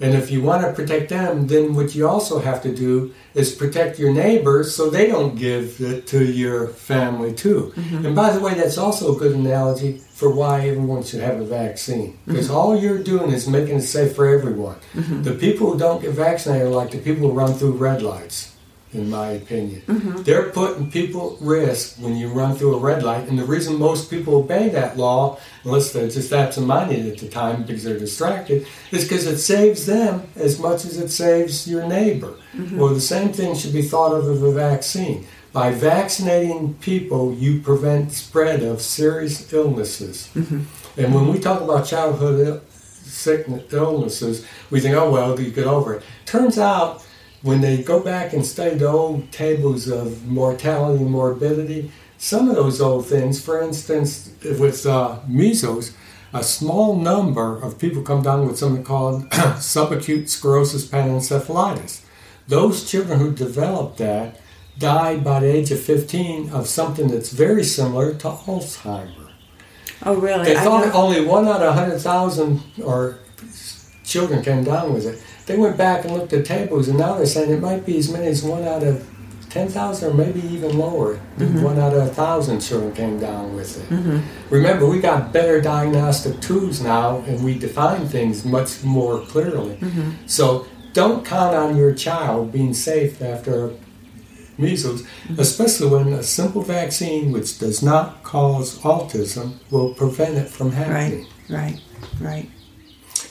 [0.00, 3.54] And if you want to protect them, then what you also have to do is
[3.54, 7.72] protect your neighbors so they don't give it to your family too.
[7.76, 8.06] Mm-hmm.
[8.06, 11.44] And by the way, that's also a good analogy for why everyone should have a
[11.44, 12.12] vaccine.
[12.12, 12.32] Mm-hmm.
[12.32, 14.76] Because all you're doing is making it safe for everyone.
[14.94, 15.22] Mm-hmm.
[15.22, 18.53] The people who don't get vaccinated are like the people who run through red lights.
[18.94, 19.82] In my opinion.
[19.86, 20.22] Mm-hmm.
[20.22, 23.78] They're putting people at risk when you run through a red light, and the reason
[23.78, 28.66] most people obey that law, unless they're just absent-minded at the time because they're distracted,
[28.92, 32.34] is because it saves them as much as it saves your neighbor.
[32.54, 32.78] Mm-hmm.
[32.78, 35.26] Well, the same thing should be thought of of a vaccine.
[35.52, 40.28] By vaccinating people, you prevent spread of serious illnesses.
[40.34, 41.00] Mm-hmm.
[41.00, 45.94] And when we talk about childhood sickness, illnesses, we think, oh well, you get over
[45.94, 46.02] it.
[46.26, 47.04] Turns out,
[47.44, 52.56] when they go back and study the old tables of mortality and morbidity, some of
[52.56, 55.92] those old things, for instance, with uh, measles,
[56.32, 62.00] a small number of people come down with something called subacute sclerosing panencephalitis.
[62.48, 64.40] Those children who developed that
[64.78, 69.30] died by the age of 15 of something that's very similar to Alzheimer.
[70.02, 70.44] Oh, really?
[70.44, 73.18] They thought only one out of 100,000 or
[74.02, 75.22] children came down with it.
[75.46, 78.10] They went back and looked at tables, and now they're saying it might be as
[78.10, 79.08] many as one out of
[79.50, 81.14] 10,000 or maybe even lower.
[81.38, 81.62] Mm-hmm.
[81.62, 83.94] One out of a thousand children came down with it.
[83.94, 84.52] Mm-hmm.
[84.52, 89.76] Remember, we got better diagnostic tools now, and we define things much more clearly.
[89.76, 90.26] Mm-hmm.
[90.26, 93.72] So don't count on your child being safe after
[94.58, 95.06] measles,
[95.38, 101.26] especially when a simple vaccine, which does not cause autism, will prevent it from happening.
[101.48, 101.80] Right,
[102.20, 102.50] right, right.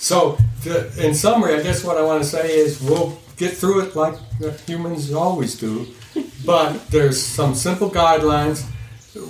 [0.04, 3.84] So, to, in summary, I guess what I want to say is we'll get through
[3.86, 4.16] it like
[4.68, 5.88] humans always do,
[6.46, 8.66] but there's some simple guidelines.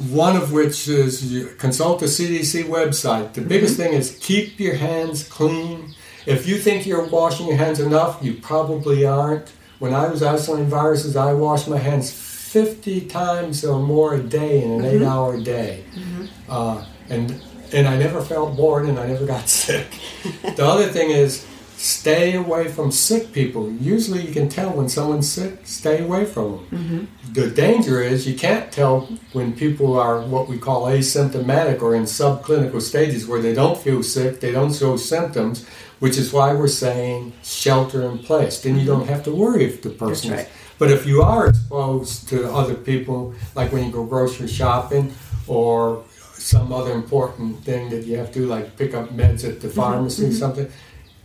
[0.10, 3.34] One of which is you consult the CDC website.
[3.34, 3.92] The biggest mm-hmm.
[3.92, 5.94] thing is keep your hands clean.
[6.26, 9.50] If you think you're washing your hands enough, you probably aren't.
[9.78, 14.64] When I was isolating viruses, I washed my hands 50 times or more a day
[14.64, 15.04] in an mm-hmm.
[15.04, 15.84] eight hour day.
[15.94, 16.26] Mm-hmm.
[16.50, 17.44] Uh, and,
[17.74, 19.88] and I never felt bored and I never got sick.
[20.56, 21.46] the other thing is
[21.84, 23.70] stay away from sick people.
[23.70, 26.68] Usually you can tell when someone's sick, stay away from them.
[26.72, 27.34] Mm-hmm.
[27.34, 29.02] The danger is you can't tell
[29.34, 34.02] when people are what we call asymptomatic or in subclinical stages where they don't feel
[34.02, 35.68] sick, they don't show symptoms,
[36.00, 38.62] which is why we're saying shelter in place.
[38.62, 39.00] Then you mm-hmm.
[39.00, 40.40] don't have to worry if the person right.
[40.42, 40.48] is.
[40.80, 45.14] But if you are exposed to other people, like when you go grocery shopping
[45.48, 46.04] or
[46.44, 49.68] some other important thing that you have to do, like pick up meds at the
[49.68, 49.80] mm-hmm.
[49.80, 50.38] pharmacy or mm-hmm.
[50.38, 50.72] something,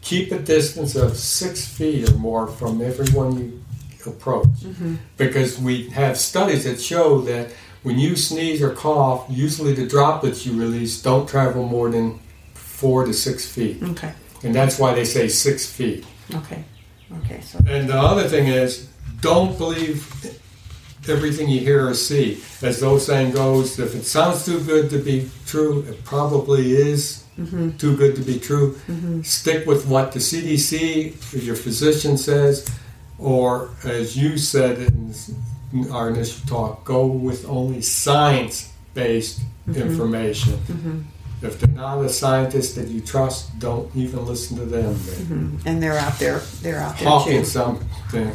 [0.01, 3.65] keep a distance of six feet or more from everyone you
[4.07, 4.47] approach.
[4.47, 4.97] Mm-hmm.
[5.17, 7.53] Because we have studies that show that
[7.83, 12.19] when you sneeze or cough, usually the droplets you release don't travel more than
[12.55, 13.83] four to six feet.
[13.83, 14.13] Okay,
[14.43, 16.05] And that's why they say six feet.
[16.35, 16.65] okay,
[17.19, 17.41] okay.
[17.41, 18.89] So And the other thing is,
[19.21, 20.07] don't believe
[21.09, 22.43] everything you hear or see.
[22.63, 26.73] As the old saying goes, if it sounds too good to be true, it probably
[26.73, 27.77] is mm-hmm.
[27.77, 28.73] too good to be true.
[28.87, 29.23] Mm-hmm.
[29.23, 32.69] Stick with what the CDC your physician says,
[33.19, 39.81] or as you said in our initial talk, go with only science based mm-hmm.
[39.81, 40.59] information.
[41.41, 44.97] If they're not a scientist that you trust, don't even listen to them.
[45.07, 46.39] then and they're out there.
[46.63, 47.45] They're out there hawking too.
[47.45, 48.33] something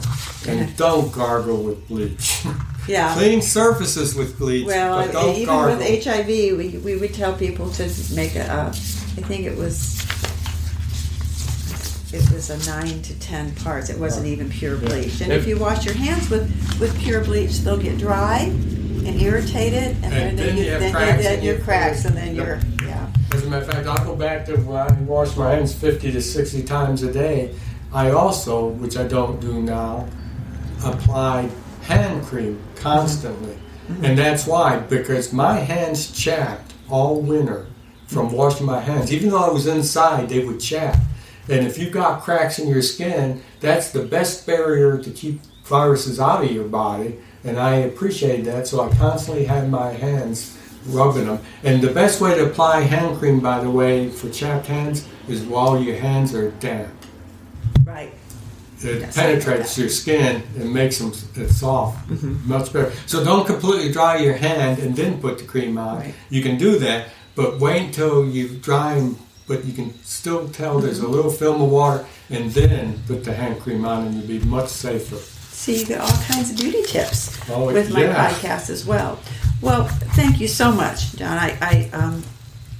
[0.47, 2.45] and don't gargle with bleach.
[2.87, 3.13] Yeah.
[3.17, 5.77] Clean surfaces with bleach, Well, but don't even gargle.
[5.79, 7.83] with HIV, we, we would tell people to
[8.15, 8.49] make a.
[8.49, 10.01] Uh, I think it was.
[12.13, 13.89] It was a nine to ten parts.
[13.89, 15.19] It wasn't even pure bleach.
[15.21, 16.43] And If- if you wash your hands with,
[16.79, 18.51] with pure bleach, they'll get dry
[19.05, 22.35] and irritated, and, And then you have then cracks then in your cracks, and then
[22.35, 23.07] you're yeah.
[23.33, 26.11] As a matter of fact, I'll go back to when I wash my hands 50
[26.11, 27.55] to 60 times a day.
[27.91, 30.07] I also, which I don't do now,
[30.83, 31.49] apply
[31.81, 33.53] hand cream constantly.
[33.87, 34.05] Mm-hmm.
[34.05, 37.67] And that's why, because my hands chapped all winter
[38.07, 39.11] from washing my hands.
[39.11, 40.97] Even though I was inside, they would chap.
[41.49, 46.19] And if you've got cracks in your skin, that's the best barrier to keep viruses
[46.19, 47.19] out of your body.
[47.43, 51.39] And I appreciate that, so I constantly have my hands rubbing them.
[51.63, 55.41] And the best way to apply hand cream, by the way, for chapped hands is
[55.43, 56.89] while your hands are damp.
[57.85, 58.13] Right.
[58.81, 62.49] It Yes, penetrates your skin and makes them it soft, Mm-hmm.
[62.49, 62.91] much better.
[63.05, 65.99] So don't completely dry your hand and then put the cream on.
[65.99, 66.13] Right.
[66.29, 69.17] You can do that, but wait until you dry them.
[69.47, 71.05] But you can still tell there's Mm-hmm.
[71.13, 74.45] a little film of water, and then put the hand cream on, and you'll be
[74.45, 75.17] much safer.
[75.64, 79.18] So you get all kinds of beauty tips Oh, with my podcast as well.
[79.61, 81.38] Well, thank you so much, John.
[81.38, 82.22] I I, um,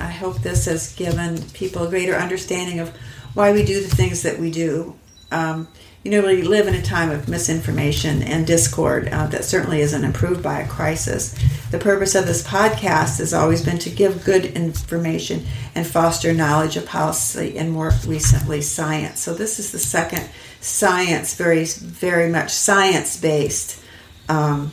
[0.02, 2.90] I hope this has given people a greater understanding of
[3.36, 4.98] why we do the things that we do.
[5.32, 5.70] Um,
[6.04, 10.04] you know, we live in a time of misinformation and discord uh, that certainly isn't
[10.04, 11.34] improved by a crisis.
[11.72, 16.76] The purpose of this podcast has always been to give good information and foster knowledge
[16.76, 19.22] of policy and more recently science.
[19.22, 20.30] So this is the second
[20.60, 23.82] science, very very much science based
[24.28, 24.72] um,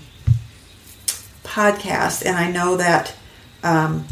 [1.45, 3.15] podcast, and I know that
[3.63, 4.05] um,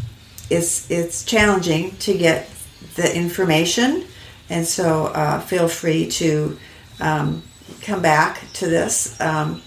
[0.51, 2.49] it's it's challenging to get
[2.95, 4.05] the information,
[4.49, 6.59] and so uh, feel free to
[7.01, 7.43] um,
[7.83, 9.63] come back to this um,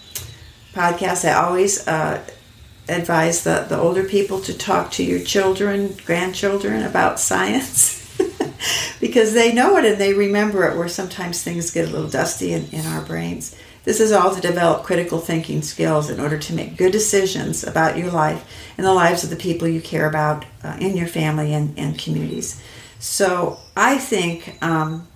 [0.74, 1.28] podcast.
[1.28, 2.24] I always uh,
[2.88, 8.00] advise the, the older people to talk to your children, grandchildren about science.
[9.00, 12.54] because they know it and they remember it, where sometimes things get a little dusty
[12.54, 13.56] in, in our brains.
[13.84, 17.98] This is all to develop critical thinking skills in order to make good decisions about
[17.98, 18.46] your life
[18.78, 21.98] and the lives of the people you care about uh, in your family and, and
[21.98, 22.62] communities.
[23.00, 25.08] So I think, um,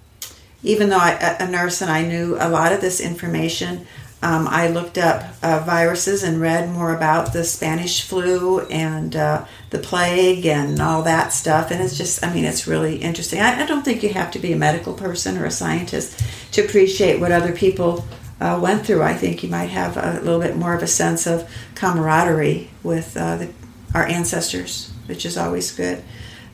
[0.65, 3.85] even though I, a nurse and I knew a lot of this information,
[4.23, 9.45] um, I looked up uh, viruses and read more about the Spanish flu and uh,
[9.69, 11.69] the plague and all that stuff.
[11.69, 13.39] And it's just, I mean, it's really interesting.
[13.39, 16.65] I, I, don't think you have to be a medical person or a scientist to
[16.65, 18.03] appreciate what other people
[18.41, 19.03] uh, went through.
[19.03, 23.15] I think you might have a little bit more of a sense of camaraderie with
[23.15, 23.53] uh, the,
[23.93, 26.03] our ancestors, which is always good.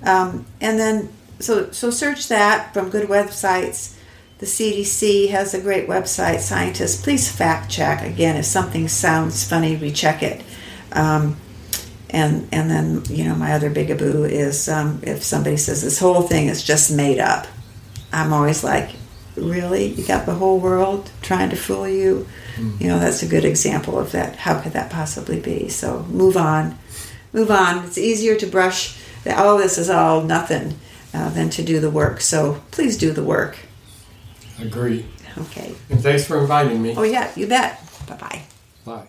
[0.03, 1.09] Um, and then,
[1.39, 3.95] so, so search that from good websites
[4.41, 6.39] the CDC has a great website.
[6.39, 8.01] Scientists, please fact check.
[8.01, 10.43] Again, if something sounds funny, recheck it.
[10.91, 11.37] Um,
[12.09, 16.23] and and then you know my other bigaboo is um, if somebody says this whole
[16.23, 17.45] thing is just made up.
[18.11, 18.89] I'm always like,
[19.35, 19.85] really?
[19.93, 22.27] You got the whole world trying to fool you?
[22.55, 22.81] Mm.
[22.81, 24.37] You know that's a good example of that.
[24.37, 25.69] How could that possibly be?
[25.69, 26.79] So move on,
[27.31, 27.85] move on.
[27.85, 29.37] It's easier to brush that.
[29.37, 30.79] Oh, this is all nothing.
[31.13, 32.21] Uh, than to do the work.
[32.21, 33.57] So please do the work.
[34.61, 35.05] Agree.
[35.37, 35.73] Okay.
[35.89, 36.93] And thanks for inviting me.
[36.97, 37.81] Oh, yeah, you bet.
[38.07, 38.41] Bye-bye.
[38.85, 39.07] Bye.